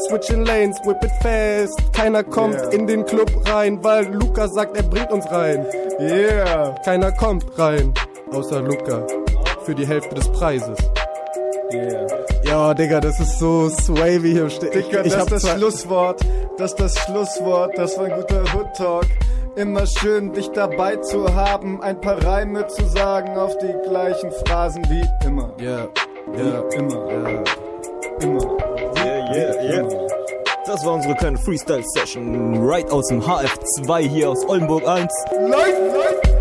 [0.09, 1.93] Switching lanes, whip it fast.
[1.93, 2.71] Keiner kommt Yeah.
[2.73, 5.67] in den Club rein, weil Luca sagt, er bringt uns rein.
[5.99, 6.75] Yeah.
[6.85, 7.93] Keiner kommt rein,
[8.33, 9.05] außer Luca.
[9.65, 10.79] Für die Hälfte des Preises.
[11.73, 12.06] Yeah.
[12.57, 14.49] Ja, Digga, das ist so swavy hier.
[14.49, 16.21] Ste- Dicker, ich das hab ist das Schlusswort.
[16.57, 17.77] Das ist das Schlusswort.
[17.77, 19.05] Das war ein guter Hood Talk.
[19.57, 21.83] Immer schön, dich dabei zu haben.
[21.83, 25.51] Ein paar Reime zu sagen auf die gleichen Phrasen wie immer.
[25.61, 25.87] Ja,
[26.33, 27.13] Wie ja, immer.
[27.13, 27.45] ja.
[28.23, 28.57] Immer.
[29.05, 29.89] Yeah, yeah, yeah.
[30.65, 35.13] Das war unsere kleine Freestyle-Session right aus dem HF2 hier aus Oldenburg 1.
[35.43, 36.36] Läuft, läuft.